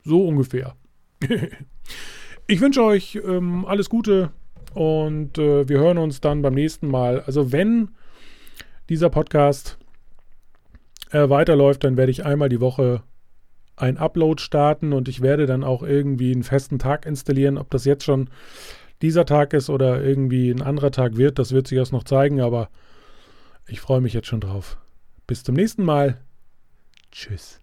So 0.03 0.27
ungefähr. 0.27 0.75
ich 2.47 2.61
wünsche 2.61 2.83
euch 2.83 3.19
ähm, 3.25 3.65
alles 3.65 3.89
Gute 3.89 4.31
und 4.75 5.39
äh, 5.39 5.67
wir 5.67 5.79
hören 5.79 5.97
uns 5.97 6.21
dann 6.21 6.43
beim 6.43 6.53
nächsten 6.53 6.87
Mal. 6.87 7.21
Also 7.21 7.51
wenn 7.51 7.89
dieser 8.89 9.09
Podcast 9.09 9.79
äh, 11.09 11.27
weiterläuft, 11.27 11.83
dann 11.83 11.97
werde 11.97 12.11
ich 12.11 12.25
einmal 12.25 12.49
die 12.49 12.61
Woche 12.61 13.01
ein 13.75 13.97
Upload 13.97 14.39
starten 14.39 14.93
und 14.93 15.07
ich 15.07 15.21
werde 15.21 15.47
dann 15.47 15.63
auch 15.63 15.81
irgendwie 15.81 16.31
einen 16.31 16.43
festen 16.43 16.77
Tag 16.77 17.07
installieren. 17.07 17.57
Ob 17.57 17.71
das 17.71 17.85
jetzt 17.85 18.03
schon 18.03 18.29
dieser 19.01 19.25
Tag 19.25 19.53
ist 19.53 19.69
oder 19.69 20.03
irgendwie 20.03 20.49
ein 20.49 20.61
anderer 20.61 20.91
Tag 20.91 21.17
wird, 21.17 21.39
das 21.39 21.51
wird 21.51 21.67
sich 21.67 21.77
erst 21.77 21.93
noch 21.93 22.03
zeigen, 22.03 22.41
aber 22.41 22.69
ich 23.67 23.81
freue 23.81 24.01
mich 24.01 24.13
jetzt 24.13 24.27
schon 24.27 24.41
drauf. 24.41 24.77
Bis 25.27 25.43
zum 25.43 25.55
nächsten 25.55 25.83
Mal. 25.83 26.21
Tschüss. 27.11 27.61